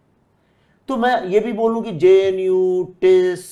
[0.88, 3.44] तो मैं ये भी बोलूँ कि J N U TISS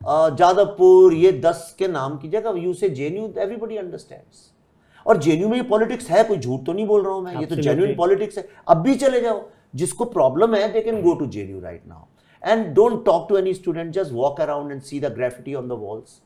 [0.00, 4.50] Jadavpur ये दस के नाम की जगह you say J N U everybody understands
[5.06, 7.46] और जेन्यू में ये पॉलिटिक्स है कोई झूठ तो नहीं बोल रहा हूँ मैं ये
[7.46, 9.42] तो जेन्यून पॉलिटिक्स है। अब भी चले जाओ
[9.74, 12.04] जिसको प्रॉब्लम है they can go to JNU right now
[12.42, 15.78] and don't talk to any student just walk around and see the graffiti on the
[15.80, 16.20] walls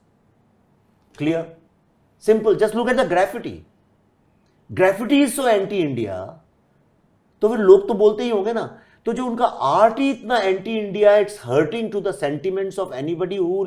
[1.14, 1.56] clear
[2.24, 3.60] simple just look at the graffiti
[4.70, 6.24] graffiti is so anti India
[7.42, 8.68] तो फिर लोग तो बोलते ही होंगे ना
[9.06, 13.36] तो जो उनका आर्ट ही इतना anti India it's hurting to the sentiments of anybody
[13.36, 13.64] who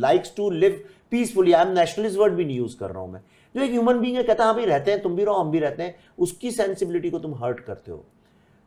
[0.00, 3.20] likes to live peacefully I am nationalist word भी नहीं यूज़ कर रहा हूँ मैं।
[3.56, 5.50] जो एक ह्यूमन बींग है, कहता है हाँ भाई, रहते हैं, तुम भी रहो, हम
[5.50, 8.04] भी रहते हैं। उसकी सेंसिबिलिटी को तुम हर्ट करते हो।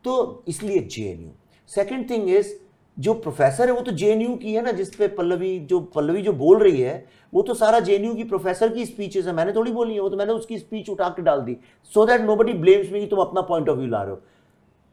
[0.03, 1.29] तो इसलिए J N U
[1.67, 2.53] second thing is
[2.99, 5.79] जो प्रोफेसर है, वो तो जे एन यू की है ना, जिस पे पल्लवी, जो
[5.79, 9.25] पल्लवी जो बोल रही है, वो तो सारा जे एन यू की प्रोफेसर की स्पीचेस
[9.25, 12.05] है। मैंने थोड़ी बोली है, वो तो मैंने उसकी स्पीच उठा के डाल दी। So
[12.05, 14.21] that nobody blames me कि तुम अपना पॉइंट ऑफ़ व्यू ला रहे हो।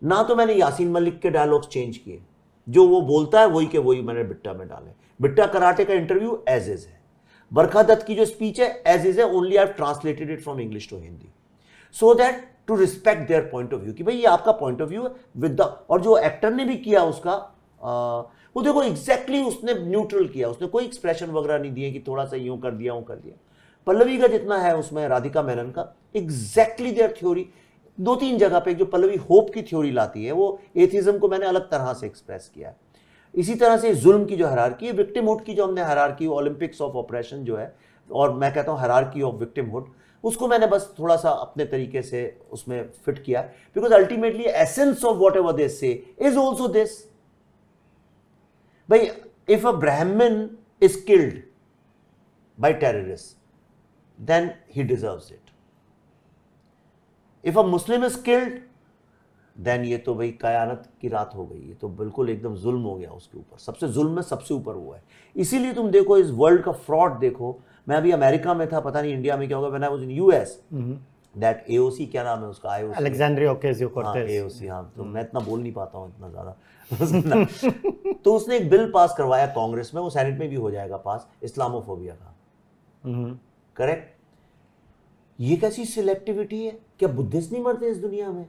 [0.03, 2.23] ना तो मैंने यासीन मलिक के डायलॉग्स चेंज किए।
[2.69, 4.91] जो वो बोलता है, वही के वही मैंने बिट्टा में डाले।
[5.21, 7.02] बिट्टा कराटे का इंटरव्यू एज इज़ है।
[7.53, 10.89] बरखा दत्त की जो स्पीच है एज इज़ है only I translated it from English
[10.91, 11.33] to Hindi
[11.95, 15.03] so that to respect their point of view कि भाई ये आपका पॉइंट ऑफ़ व्यू
[15.03, 18.21] है विद द और जो एक्टर ने भी किया उसका आ,
[18.57, 22.25] वो देखो एग्जैक्टली exactly उसने न्यूट्रल किया उसने कोई एक्सप्रेशन वगैरह नहीं दिए कि थोड़ा
[22.25, 23.35] सा यूँ कर दिया यूँ कर दिया।
[23.87, 27.47] पल्लवी का जितना है उसमें राधिका मेनन का एग्जैक्टली देयर थ्योरी
[27.99, 31.47] दो तीन जगह पे जो पल्लवी होप की थ्योरी लाती है वो एथिज्म को मैंने
[31.47, 32.77] अलग तरह से एक्सप्रेस किया है।
[33.35, 36.97] इसी तरह से जुल्म की जो हरारकी है विक्टिमहुड की जो हमने हरारकी ओलंपिक्स ऑफ़
[36.97, 37.75] ऑपरेशन जो है
[38.11, 39.91] और मैं कहता हूँ हरारकी ऑफ़ विक्टिमहुड
[40.25, 42.21] उसको मैंने बस थोड़ा सा अपने तरीके से
[42.53, 43.41] उसमें फिट किया
[43.77, 46.99] because ultimately essence of whatever this say is also this
[48.89, 49.09] भाई
[49.49, 51.43] if a Brahmin is killed
[52.59, 53.37] by terrorists,
[54.19, 55.41] then he deserves it.
[57.45, 58.61] If a Muslim is killed,
[59.63, 62.95] then ये तो भाई कयानत की रात हो गई ये तो बिल्कुल एकदम जुल्म हो
[62.95, 65.03] गया उसके ऊपर। सबसे जुल्म में सबसे ऊपर हुआ है।
[65.37, 67.59] इसीलिए तुम देखो इस वर्ल्ड का फ्रॉड देखो।
[67.89, 70.61] मैं अभी अमेरिका में था पता नहीं इंडिया में क्या होगा I in US
[71.35, 72.71] that AOC क्या नाम है उसका?
[72.71, 74.31] आईओसी Ocasio हाँ। Cortez.
[74.31, 78.91] एओसी हाँ तो मैं इतना बोल नहीं पाता हूँ इतना ज़्यादा। तो उसने एक बिल
[78.91, 82.35] पास करवाया कांग्रेस में वो सेनेट में भी हो जाएगा पास इस्लामोफोबिया का।
[83.05, 83.37] Mhm.
[83.77, 84.11] करेक्ट?
[85.39, 86.79] ये कैसी सिलेक्टिविटी है?
[86.99, 88.45] क्या बुद्धिस्ट नहीं मरते इस दुनिया में?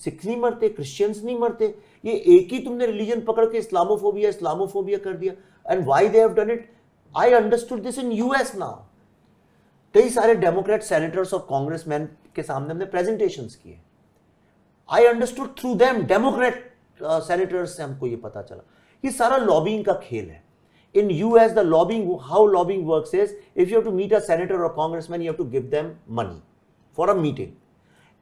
[0.00, 1.66] सिख नहीं मरते क्रिश्चियंस नहीं मरते,
[2.04, 5.32] ये एक ही तुमने रिलीजन पकड़ के इस्लामोफोबिया इस्लामोफोबिया कर दिया।
[5.72, 6.70] And why they have done it
[7.14, 8.84] I understood this in US now
[9.94, 13.78] कई सारे डेमोक्रेट सेनेटर्स और कांग्रेसमैन के सामने हमने प्रेजेंटेशंस किए।
[14.88, 16.64] I understood through them Democrat
[17.02, 18.64] senators से हमको ये पता चला।
[19.04, 20.44] ये सारा लॉबिंग का खेल है।
[20.94, 24.60] In us the lobbying, how lobbying works is, if you have to meet a senator
[24.64, 26.38] or congressman, you have to give them money
[26.98, 27.50] for a meeting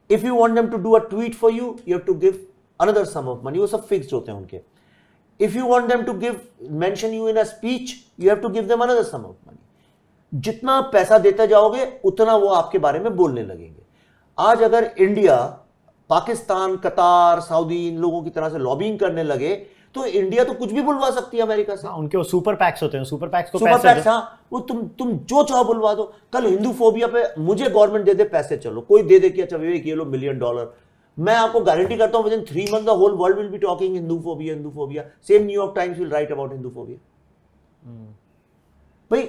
[0.09, 2.45] if you want to do a tweet for you you to give
[2.79, 4.59] another sum of money वो सब fix होते हैं उनके।
[5.39, 6.41] If you want to give
[6.71, 9.59] मैं speech you have to give them another sum of money
[10.33, 13.83] जितना पैसा देते जाओगे, उतना वो आपके बारे में बोलने लगेंगे।
[14.37, 15.35] आज अगर इंडिया
[16.09, 19.55] पाकिस्तान, कतार, सऊदी, इन लोगों की तरह से लॉबिंग करने लगे
[19.95, 22.83] तो इंडिया तो कुछ भी बुलवा सकती है अमेरिका से। हाँ, उनके वो सुपर पैक्स
[22.83, 26.03] होते हैं सुपर पैक्स को सुपर पैक्स हाँ वो तुम तुम जो चाहो बुलवा दो।
[26.33, 29.57] कल हिंदू फोबिया पे मुझे गवर्नमेंट दे दे पैसे चलो। कोई दे दे कि अच्छा
[29.57, 30.73] विवेक ये लो मिलियन डॉलर
[31.17, 33.93] मैं आपको गारंटी करता हूँ with in three month the whole world will be talking
[33.95, 36.97] Hindu phobia Hindu phobia same New York Times will write about Hindu phobia
[39.11, 39.21] भाई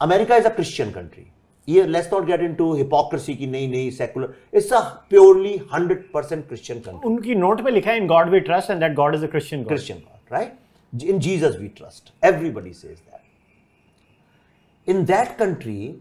[0.00, 1.26] America is a Christian country
[1.70, 6.46] ये let's not get into hypocrisy की नई नई secular it's a purely hundred percent
[6.48, 9.28] Christian country उनकी note में लिखा है in God we trust and God is a
[9.28, 15.94] Christian God right in Jesus we trust everybody say that in that country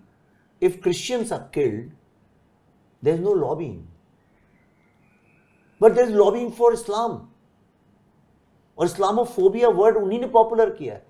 [0.61, 1.89] if Christians are killed
[3.03, 3.82] there is no lobbying
[5.82, 7.22] but there is lobbying for Islam
[8.78, 11.01] और Islamophobia word उन्हीं ने popular किया है.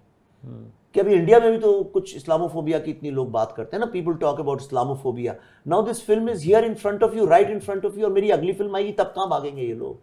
[0.96, 3.92] कि अभी India में भी तो कुछ इस्लामोफोबिया की इतनी लोग बात करते हैं ना
[3.92, 5.36] people talk about Islamophobia
[5.68, 8.12] now this film is here in front of you right in front of you और
[8.12, 10.00] मेरी अगली फ़िल्म आएगी तब कहाँ भागेंगे ये लोग?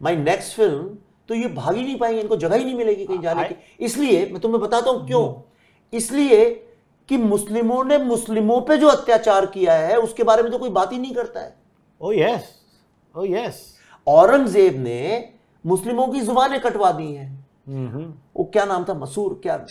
[0.00, 0.96] माई नेक्स्ट फ़िल्म
[1.28, 4.24] तो ये भाग ही नहीं पाएँगे इनको जगह ही नहीं मिलेगी कहीं जाने की। इसलिए
[4.26, 5.34] मैं तुम्हें बताता हूँ क्यों?
[5.92, 6.44] इसलिए
[7.08, 10.92] कि मुस्लिमों ने मुस्लिमों पे जो अत्याचार किया है उसके बारे में तो कोई बात
[10.92, 11.54] ही नहीं करता है।
[12.00, 12.54] Oh yes
[13.16, 13.62] oh yes
[14.06, 15.28] Aurangzeb ने
[15.64, 17.39] मुस्लिमों की जुबानें कटवा दी हैं।
[18.36, 18.94] वो क्या नाम था?
[18.94, 19.40] मसूर?
[19.42, 19.66] क्या?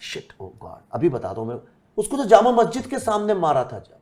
[0.00, 1.56] शिट ओ गॉड अभी बता दो मैं।
[1.96, 3.98] उसको तो जामा मस्जिद के सामने मारा था जब।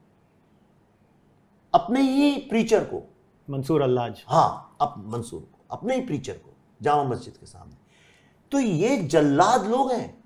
[1.74, 3.14] अपने ही प्रीचर को।
[3.50, 7.74] मंसूर अल्लाज। हाँ अब मंसूर को। अपने ही प्रीचर को जामा मस्जिद के सामने।
[8.52, 10.24] तो ये जल्लाद लोग हैं।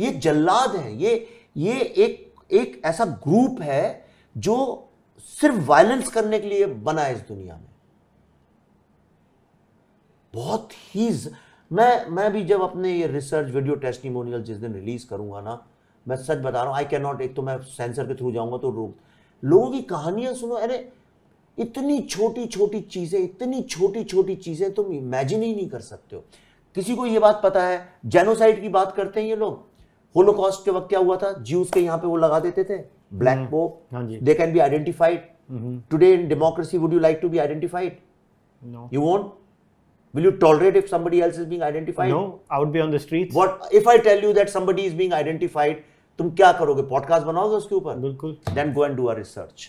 [0.00, 4.88] ये जल्लाद हैं। ये ये एक एक ऐसा ग्रुप है जो
[5.18, 7.70] सिर्फ़ वायलेंस करने के लिए बना है इस दुनिया में।
[10.34, 11.34] बहुत ही ज-
[11.70, 15.60] मैं मैं भी जब अपने ये रिसर्च वीडियो टेस्टिमोनियल जिस दिन रिलीज़ करूँगा ना
[16.06, 18.58] मैं सच बता रहा हूँ आई कैन नॉट एक तो मैं सेंसर के थ्रू जाऊँगा
[18.58, 18.94] तो रोक।
[19.42, 20.78] लोगों की कहानियाँ सुनो अरे
[21.58, 26.24] इतनी छोटी छोटी चीज़ें इतनी छोटी छोटी चीज़ें तुम इमेजिन ही नहीं कर सकते हो।
[26.76, 29.64] किसी को ये बात पता है जेनोसाइड की बात करते हैं ये लोग।
[30.14, 31.32] होलोकॉस्ट के वक्त क्या हुआ था?
[31.32, 32.78] ज्यूस के यहाँ पे वो लगा देते थे
[33.14, 35.28] black pope they can be identified
[35.90, 37.98] today in democracy would you like to be identified
[38.92, 39.30] you won't?
[40.14, 42.10] Will you tolerate if somebody else is being identified?
[42.10, 42.20] No
[42.52, 45.12] I would be on the streets What if I tell you that somebody is being
[45.18, 45.76] identified?
[46.18, 46.82] तुम क्या करोगे?
[46.88, 47.96] Podcast बनाओगे उसके ऊपर?
[47.98, 49.68] बिल्कुल। Then go and do a research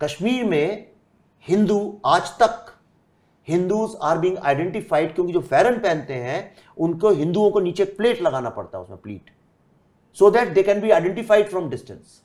[0.00, 0.86] Kashmir में
[1.48, 2.72] हिंदू आज तक
[3.48, 6.40] हिंदूज आर बीइंग आइडेंटिफाइड क्योंकि जो फैरन पहनते हैं
[6.86, 9.30] उनको हिंदुओं को नीचे प्लेट लगाना पड़ता है उसमें pleat
[10.16, 12.22] so that they can be identified from distance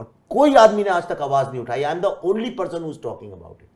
[0.00, 2.90] और कोई आदमी ने आज तक आवाज़ नहीं उठाई। I am the only person who
[2.90, 3.68] is talking about it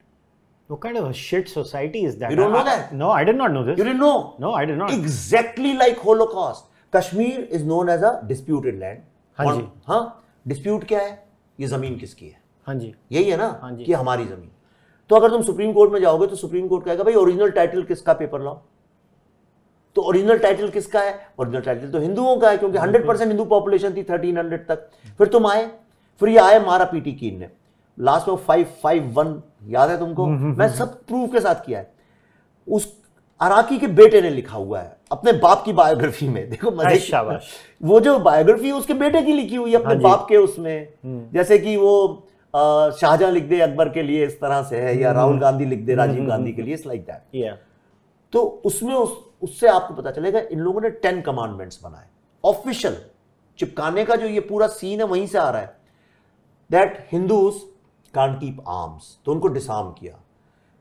[0.70, 2.30] What kind of a shit society is that?
[2.30, 2.92] You don't know I- that?
[2.94, 3.78] No, I did not know this.
[3.78, 4.34] You didn't know?
[4.38, 4.92] No, I did not.
[4.92, 6.66] Exactly like Holocaust.
[6.92, 9.00] Kashmir is known as a disputed land.
[9.38, 10.00] हाँ जी। हाँ
[10.48, 11.10] dispute क्या है
[11.60, 14.50] ये ज़मीन किसकी है हाँ जी यही है ना हाँ जी। कि हमारी ज़मीन
[15.10, 18.12] तो अगर तुम सुप्रीम कोर्ट में जाओगे तो सुप्रीम कोर्ट कहेगा भाई ओरिजिनल टाइटल किसका
[18.20, 18.60] पेपर लाओ
[19.96, 23.44] तो ओरिजिनल टाइटल किसका है ओरिजिनल टाइटल तो हिंदुओं का है क्योंकि 100 परसेंट हिंदू
[23.54, 25.66] पॉपुलेशन थी 1300 तक फिर तुम आए
[26.20, 27.48] फिर ये आए मारा पीटी कीन ने
[27.98, 29.32] लास्ट में फाइव फाइव वन
[29.62, 30.26] याद है तुमको?
[30.26, 31.92] मैं सब प्रूफ के साथ किया है।
[32.66, 32.92] उस
[33.40, 37.38] अराकी के बेटे ने लिखा हुआ है अपने बाप की बायोग्राफी में। देखो मज़े।
[37.82, 41.30] वो जो बायोग्राफी है उसके बेटे की लिखी हुई है अपने हाँ बाप के उसमें।
[41.32, 45.38] जैसे कि वो शाहजहां लिख दे अकबर के लिए इस तरह से है या राहुल
[45.40, 47.58] गांधी लिख दे राजीव गांधी के लिए इट्स लाइक दैट
[48.32, 52.06] तो उसमें उस उससे आपको पता चलेगा इन लोगों ने टेन कमांडमेंट्स बनाए।
[52.44, 52.96] ऑफिशियल
[53.58, 55.76] चिपकाने का जो ये पूरा सीन है वहीं से आ रहा है।
[56.70, 57.54] That Hindus
[58.14, 60.20] can keep arms तो उनको डिसार्म किया।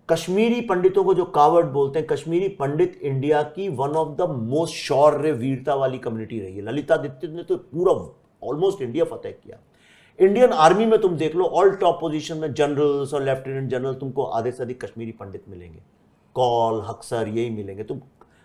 [0.09, 4.75] कश्मीरी पंडितों को जो कावड़ बोलते हैं, कश्मीरी पंडित इंडिया की वन ऑफ़ द मोस्ट
[4.75, 7.93] शौर्य वीरता वाली कम्युनिटी रही है। ललिता दित्य ने तो पूरा
[8.47, 9.57] ऑलमोस्ट इंडिया फतेह किया।
[10.19, 14.23] इंडियन आर्मी में तुम देख लो ऑल टॉप पोजीशन में जनरल्स और लेफ्टिनेंट जनरल तुमको
[14.23, 15.79] आधे से अधिक कश्मीरी पंडित मिलेंगे।
[16.33, 18.01] कॉल, हक्सर, यही मिलेंगे। तुम,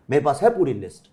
[0.09, 1.11] मेरे पास है पूरी लिस्ट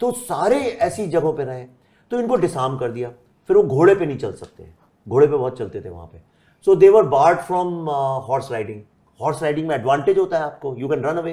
[0.00, 1.64] तो सारे ऐसी जगहों पे रहे।
[2.10, 3.08] तो इनको डिसार्म कर दिया।
[3.48, 4.68] फिर वो घोड़े पे नहीं चल सकते।
[5.08, 6.33] घोड़े पे बहुत चलते थे वहाँ पे।
[6.66, 7.88] So they were barred from
[8.26, 8.82] horse riding
[9.20, 10.74] horse riding में एडवांटेज होता है आपको.
[10.76, 11.32] You can run away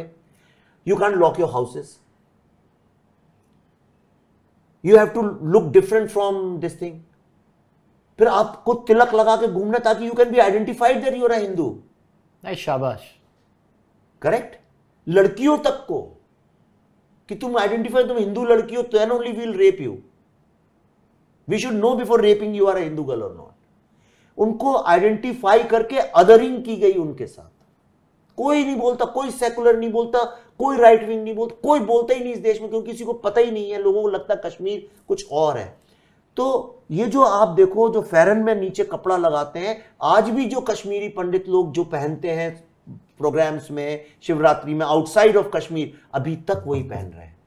[0.87, 1.99] you can lock your houses
[4.83, 5.21] you have to
[5.51, 6.99] look different from this thing
[8.19, 11.77] फिर आपको तिलक लगा के घूमना ताकि you can be identified that you're Hindu
[12.57, 13.01] शाबाश.
[14.21, 14.55] करेक्ट
[15.07, 16.01] लड़कियों तक को.
[17.29, 19.97] कि तुम आइडेंटिफाई तुम हिंदू लड़की हो then only will rape you
[21.47, 23.53] we should know before raping you are a Hindu girl और नॉट
[24.41, 27.49] उनको आइडेंटिफाई करके अदरिंग की गई उनके साथ।
[28.37, 30.23] कोई नहीं बोलता, कोई सेकुलर नहीं बोलता,
[30.59, 33.13] कोई राइट विंग नहीं बोलता, कोई बोलता ही नहीं इस देश में क्योंकि किसी को
[33.13, 35.77] पता ही नहीं है, लोगों को लगता कश्मीर कुछ और है।
[36.37, 40.61] तो ये जो आप देखो, जो फेरन में नीचे कपड़ा लगाते हैं, आज भी जो
[40.61, 42.63] कश्मीरी पंडित लोग जो पहनते हैं
[43.17, 47.37] प्रोग्राम्स में, शिवरात्रि में आउटसाइड ऑफ़ कश्मीर, अभी तक वही पहन रहे हैं।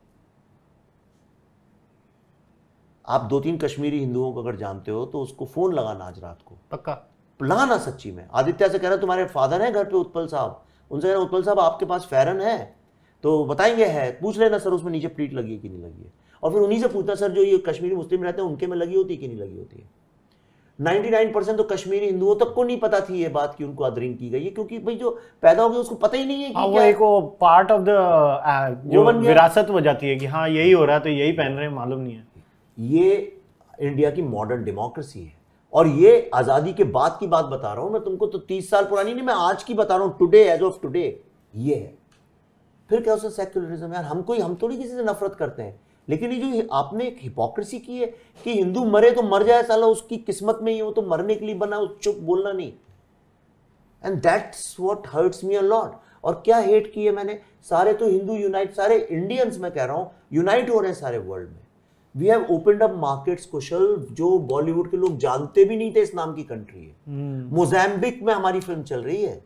[3.09, 6.39] आप दो तीन कश्मीरी हिंदुओं को अगर जानते हो तो उसको फ़ोन लगाना आज रात
[6.47, 7.11] को। पक्का?
[7.43, 11.09] लगाना सच्ची में। आदित्य से कह रहा तुम्हारे फादर हैं घर पे उत्पल साहब। उनसे
[11.09, 12.77] कहना उत्पल साहब आपके पास फैरन है?
[13.23, 16.13] तो बताएँगे है। पूछ लेना सर उसमें नीचे प्लीट लगी है कि नहीं लगी है?
[16.43, 18.97] और फिर उन्हीं से पूछना सर जो ये कश्मीरी मुस्लिम रहते हैं उनके में लगी
[18.97, 19.89] होती है कि नहीं लगी होती है?
[20.79, 24.17] 99 परसेंट तो कश्मीरी हिंदुओं तक को नहीं पता थी ये बात कि उनको अदरिंग
[24.19, 25.11] की गई है क्योंकि भाई जो
[25.43, 27.83] पैदा हो गया उसको पता ही नहीं है कि हाँ, वो एक वो पार्ट ऑफ़
[27.83, 31.53] द जो विरासत हो जाती है कि हाँ यही हो रहा है तो यही पहन
[31.53, 32.34] रहे हैं मालूम नहीं है।
[32.79, 33.41] ये
[33.79, 35.33] इंडिया की मॉडर्न डेमोक्रेसी है।
[35.73, 38.85] और ये आज़ादी के बाद की बात बता रहा हूँ, मैं तुमको तो तीस साल
[38.85, 41.21] पुरानी नहीं, मैं आज की बता रहा हूँ टुडे एज ऑफ़ टुडे
[41.55, 41.95] ये है।
[42.91, 46.33] फिर क्या उससे सेक्युलरिज्म यार हम कोई हम थोड़ी किसी से नफरत करते हैं। लेकिन
[46.33, 48.07] ये जो आपने एक हिपोक्रेसी की है
[48.45, 51.47] कि हिंदू मरे तो मर जाए साला, उसकी किस्मत में ही वो तो मरने के
[51.47, 52.73] लिए बना, उस चुप बोलना नहीं।
[54.05, 55.93] And that's what hurts me lot
[56.25, 57.39] और क्या हेट की है मैंने?
[57.63, 61.19] सारे तो हिंदू यूनाइट सारे इंडियंस मैं कह रहा हूँ यूनाइट हो रहे हैं सारे
[61.21, 61.64] वर्ल्ड में।
[62.15, 66.15] We have opened up markets Kushal जो बॉलीवुड के लोग जानते भी नहीं थे इस
[66.15, 66.95] नाम की कंट्री है।
[67.55, 69.43] मोजैम्बिक में हमारी फ़िल्म चल रही है।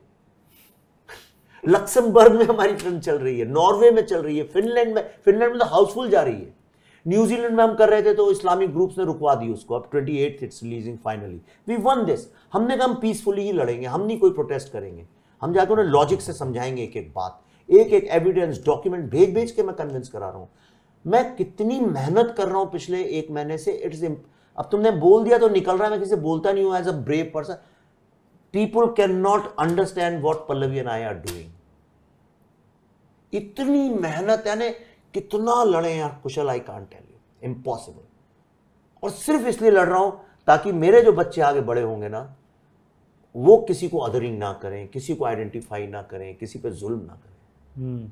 [1.64, 5.52] लक्समबर्ग में हमारी फ़िल्म चल रही है। नॉर्वे में चल रही है। फिनलैंड में फिनलैंड
[5.52, 6.54] में तो हाउसफुल जा रही है।
[7.06, 10.42] न्यूजीलैंड में हम कर रहे थे तो इस्लामिक ग्रुप्स ने रुकवा दी उसको। अब 28
[10.42, 14.30] it's releasing finally we won this हमने कहा हम पीसफुली ही लड़ेंगे। हम नहीं कोई
[14.30, 15.06] प्रोटेस्ट करेंगे।
[15.42, 19.50] हम जाकर उन्हें लॉजिक से समझाएँगे एक एक बात। एक एक एविडेंस डॉक्यूमेंट भेज भेज
[19.50, 20.48] के मैं कन्विंस करा रहा हूँ।
[21.08, 25.38] मैं कितनी मेहनत कर रहा हूँ पिछले एक महीने से इट्स अब तुमने बोल दिया
[25.38, 27.54] तो निकल रहा है, मैं किसी से बोलता नहीं हूँ as a brave person
[28.54, 31.50] people can not understand what Pallavi and I are doing
[33.32, 34.70] इतनी मेहनत, यानी
[35.14, 38.02] कितना लड़े यार, Kushal I can't tell you impossible
[39.02, 42.36] और सिर्फ़ इसलिए लड़ रहा हूँ ताकि मेरे जो बच्चे आगे बड़े होंगे ना,
[43.34, 47.14] वो किसी को अदरिंग ना करें, किसी को आइडेंटिफाई ना करें, किसी पे जुल्म ना
[47.14, 48.10] करें.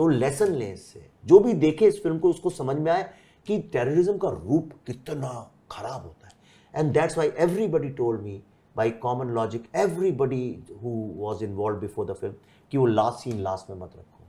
[0.00, 3.02] तो लेसन लें इससे। जो भी देखे इस फ़िल्म को उसको समझ में आए
[3.46, 5.28] कि टेररिज्म का रूप कितना
[5.70, 6.32] खराब होता है।
[6.74, 8.42] And that's why everybody told me
[8.76, 12.34] by common logic everybody who was involve before the film
[12.72, 14.24] कि वो लास्ट सीन लास्ट में मत रखो।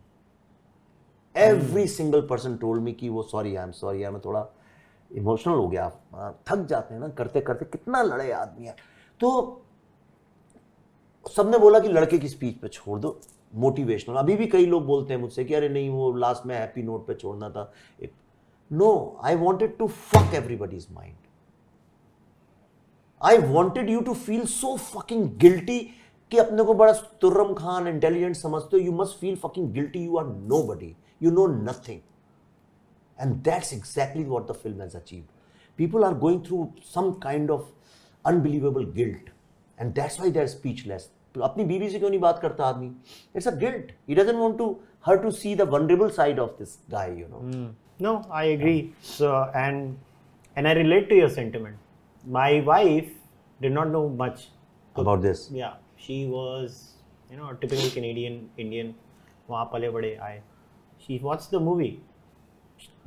[1.35, 4.45] Every single person told me कि वो sorry I am sorry I मैं थोड़ा
[5.11, 8.75] इमोशनल हो गया। आप थक जाते हैं ना करते करते कितना लड़े आदमी है।
[9.19, 9.61] तो
[11.25, 13.19] सबने बोला कि लड़के की स्पीच पे छोड़ दो।
[13.55, 16.83] मोटिवेशनल अभी भी कई लोग बोलते हैं मुझसे कि अरे नहीं वो लास्ट में हैप्पी
[16.83, 17.71] नोट पे छोड़ना था।
[18.71, 21.15] No I wanted to fuck everybody's mind
[23.21, 25.79] I wanted you to feel so fucking guilty
[26.31, 30.17] कि अपने को बड़ा तुर्रम खान इंटेलिजेंट समझते हो। You must feel fucking guilty you
[30.17, 30.25] are
[30.73, 31.97] nobody you know nothing.
[33.19, 35.27] And that's exactly what the film has achieved.
[35.79, 37.67] People are going through some kind of
[38.25, 39.27] unbelievable guilt,
[39.77, 40.53] and that's why they're
[41.35, 42.91] तो अपनी बीवी से क्यों नहीं बात करता आदमी?
[43.35, 44.75] It's a guilt he doesn't want to
[45.05, 47.41] her to see the vulnerable side of this guy you know
[48.01, 49.95] no I agree so and
[50.57, 51.77] and I relate to your sentiment
[52.23, 53.15] my wife
[53.61, 54.47] did not know much
[54.95, 56.79] about this yeah she was
[57.31, 58.93] you know typical Canadian Indian
[59.49, 60.41] वहाँ पले बड़े आए।
[61.07, 61.97] She watch the movie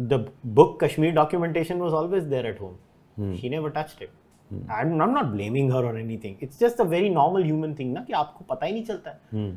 [0.00, 4.10] the book Kashmir documentation was always there at home she never touched it
[4.70, 8.04] I am not blaming her और anything it's just a very normal human thing ना
[8.04, 9.50] कि आपको पता ही नहीं चलता है।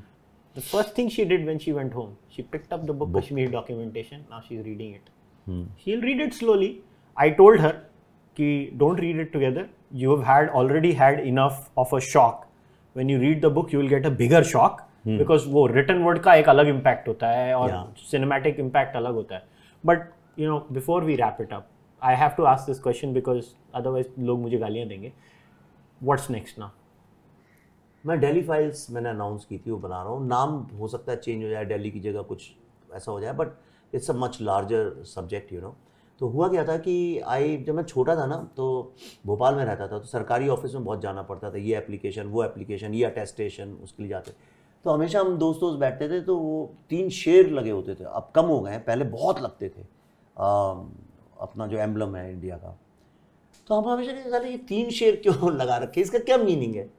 [0.56, 3.52] The first thing she did when she went home she picked up the book Kashmir
[3.52, 6.70] documentation now she is reading it she will read it slowly
[7.18, 7.72] I told her
[8.38, 12.46] कि don't read it together you have had already had enough of a shock
[12.96, 16.20] when you read the book you will get a bigger shock because वो written word
[16.20, 19.44] का एक अलग impact होता है और cinematic impact अलग होता है।
[19.84, 21.68] But you know before we wrap it up
[22.02, 25.12] I have to ask this question because otherwise लोग मुझे गालियाँ देंगे.
[26.02, 26.72] What's next ना
[28.04, 31.18] मैं डेली फाइल्स मैंने अनाउंस की थी, वो बना रहा हूँ। नाम हो सकता है
[31.20, 32.50] चेंज हो जाए डेली की जगह कुछ
[32.90, 33.48] ऐसा हो जाए but
[33.94, 35.76] it's a much larger subject you know
[36.20, 38.94] तो हुआ क्या था कि आई जब मैं छोटा था ना तो
[39.26, 42.44] भोपाल में रहता था तो सरकारी ऑफ़िस में बहुत जाना पड़ता था, ये एप्लीकेशन वो
[42.44, 44.32] एप्लीकेशन ये अटेस्टेशन उसके लिए जाते।
[44.86, 48.32] तो हमेशा हम दोस्त दोस्त बैठते थे तो वो तीन शेर लगे होते थे। अब
[48.36, 49.82] कम हो गए पहले बहुत लगते थे।
[51.42, 52.78] अपना जो एम्बलम है इंडिया का।
[53.68, 56.90] तो हम हमेशा कहते साले ये तीन शेर क्यों लगा रखे इसका क्या मीनिंग है?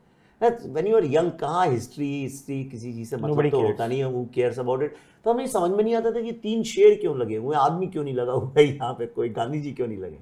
[0.40, 3.60] वेन यू आर यंग कहाँ हिस्ट्री हिस्ट्री किसी चीज़ से मतलब तो.
[3.62, 6.32] होता नहीं है वो केयर्स अबाउट इट तो हमें समझ में नहीं आता था कि
[6.42, 9.06] तीन शेर क्यों लगे हुए हैं, आदमी क्यों नहीं लगा हुआ है यहाँ पे?
[9.06, 10.18] कोई गांधी जी क्यों नहीं लगे?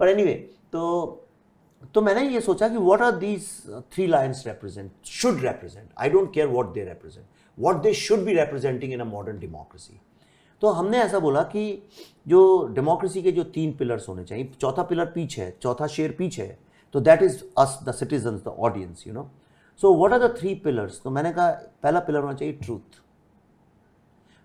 [0.00, 0.34] पर एनीवे
[0.72, 1.24] तो
[1.94, 3.46] तो मैंने ये सोचा कि what are these
[3.92, 7.26] three lines represent should represent I don't care what they represent
[7.58, 10.00] what they should be representing in a modern democracy
[10.62, 11.62] तो हमने ऐसा बोला कि
[12.28, 12.40] जो
[12.74, 16.58] डेमोक्रेसी के जो तीन पिलर्स होने चाहिए चौथा पिलर पीछे है चौथा शेर पीछे है
[16.94, 19.28] तो that is us the citizen the audience you know
[19.80, 21.50] so what are the three pillars तो मैंने कहा
[21.82, 23.00] पहला पिलर होना चाहिए truth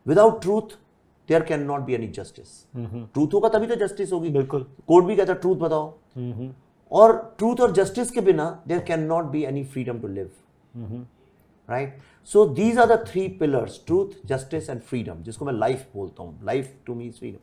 [0.06, 0.78] without truth
[1.30, 5.16] there can not be any justice truth होगा तभी तो जस्टिस होगी। बिल्कुल। कोर्ट भी
[5.16, 5.94] कहता ट्रूथ बताओ।
[6.92, 10.32] और ट्रूथ और जस्टिस के बिना there can not be any freedom to live
[11.68, 12.00] right
[12.30, 16.46] so these are the three pillars truth justice and freedom जिसको मैं लाइफ बोलता हूँ।
[16.46, 17.40] लाइफ टू मी फ्रीडम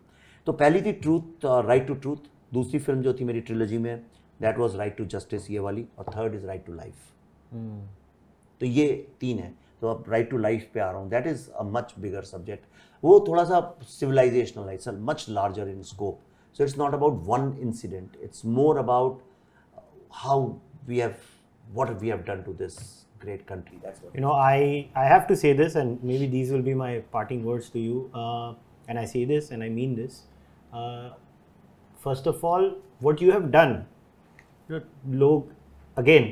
[0.47, 3.97] तो पहली थी ट्रूथ राइट टू ट्रूथ दूसरी फ़िल्म जो थी मेरी ट्रिलोजी में
[4.41, 6.95] that was right to justice ये वाली और third is right to life
[8.61, 8.87] तो ये
[9.21, 11.95] तीन है। तो अब राइट टू लाइफ पे आ रहा हूँ। That is a much
[11.99, 12.65] bigger subject
[13.03, 16.19] वो थोड़ा सा सिविलाइजेशनल है it's much larger in scope
[16.57, 19.23] so it's not about one incident it's more about
[20.23, 20.49] how
[20.87, 21.15] we have
[21.77, 22.77] what we have done to this
[23.20, 26.52] great country that's what You know, I, I have to say this, and maybe these
[26.52, 28.10] will be my parting words to you.
[28.14, 28.54] Uh,
[28.88, 30.24] and I say this, and I mean this.
[30.74, 31.12] Uh,
[32.06, 32.68] first of all,
[33.00, 33.86] what you have done,
[34.70, 34.84] you know,
[35.24, 35.50] लोग
[36.04, 36.28] again,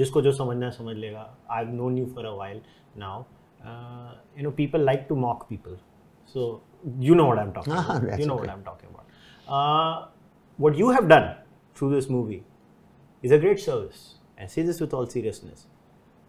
[0.00, 1.26] जिसको जो समझना है समझ लेगा.
[1.58, 2.60] I've known you for a while
[3.04, 3.26] now.
[3.64, 5.76] Uh, you know, people like to mock people.
[6.26, 6.46] So
[7.08, 8.06] you know what I'm talking Ah, about.
[8.08, 8.46] that's You know okay.
[8.46, 9.06] what I'm talking about.
[9.58, 10.08] Uh,
[10.66, 11.28] what you have done
[11.74, 12.42] through this movie
[13.22, 14.14] is a great service.
[14.38, 15.66] I say this with all seriousness.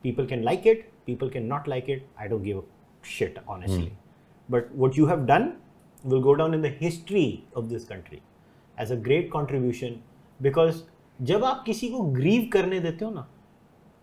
[0.02, 2.06] People can like it, people can not like it.
[2.18, 2.62] I don't give a
[3.02, 3.92] shit, honestly.
[4.48, 5.56] But what you have done
[6.04, 8.22] will go down in the history of this country
[8.78, 10.02] as a great contribution
[10.42, 10.82] because
[11.22, 13.26] जब आप किसी को grieve करने देते हो ना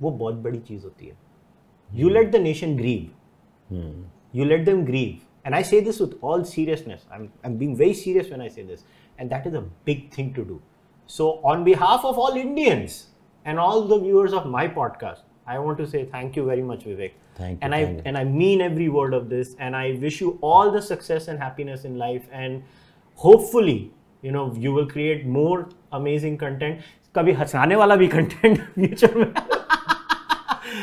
[0.01, 1.17] वो बहुत बड़ी चीज़ होती है
[1.99, 3.11] you let the nation grieve
[4.37, 7.93] you let them grieve and i say this with all seriousness i'm, I'm being very
[7.93, 8.83] serious when i say this
[9.19, 10.61] and that is a big thing to do
[11.17, 12.95] so on behalf of all indians
[13.45, 16.84] and all the viewers of my podcast i want to say thank you very much
[16.84, 18.02] vivek Thank you, and i thank you.
[18.06, 21.38] and i mean every word of this and i wish you all the success and
[21.38, 22.62] happiness in life and
[23.26, 23.78] hopefully
[24.22, 25.58] you know you will create more
[26.00, 29.32] amazing content कभी हंसाने वाला भी content future में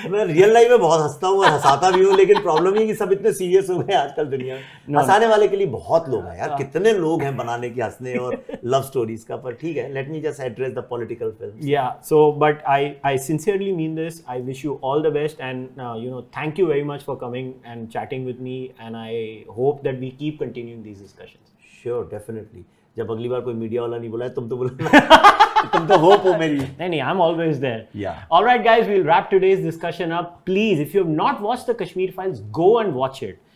[0.08, 3.12] मैं real life में बहुत हंसता हूँ हंसाता भी हूँ लेकिन प्रॉब्लम ये कि सब
[3.12, 6.54] इतने सीरियस हो गए आजकल दुनिया में। हंसाने वाले के लिए बहुत लोग हैं यार
[6.58, 10.20] कितने लोग हैं बनाने के हंसने और लव स्टोरीज का पर ठीक है let me
[10.20, 14.64] just address the political film या so but I I sincerely mean this I wish
[14.64, 15.66] you all the best and
[16.04, 19.24] you know thank you very much for coming and chatting with me and I
[19.58, 22.64] hope that we keep continuing these discussions sure definitely
[23.00, 25.28] जब अगली बार कोई media वाला नहीं बोला है तुम तो बोला
[25.72, 27.82] तुम तो होप हो मेरी Nani, I'm always there.
[28.04, 28.22] Yeah.
[28.30, 30.32] All right, guys, we'll wrap today's discussion up.
[30.50, 33.46] Please, if you have not watched the Kashmir Files, go and watch it.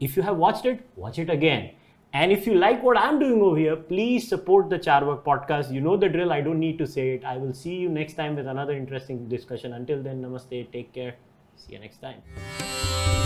[0.00, 1.70] If you have watched it, watch it again.
[2.22, 5.72] And if you like what I'm doing over here, please support the Charvak podcast.
[5.72, 6.36] You know the drill.
[6.38, 7.24] I don't need to say it.
[7.24, 9.78] I will see you next time with another interesting discussion.
[9.80, 10.72] Until then, namaste.
[10.78, 11.14] Take care.
[11.56, 13.23] See you next time.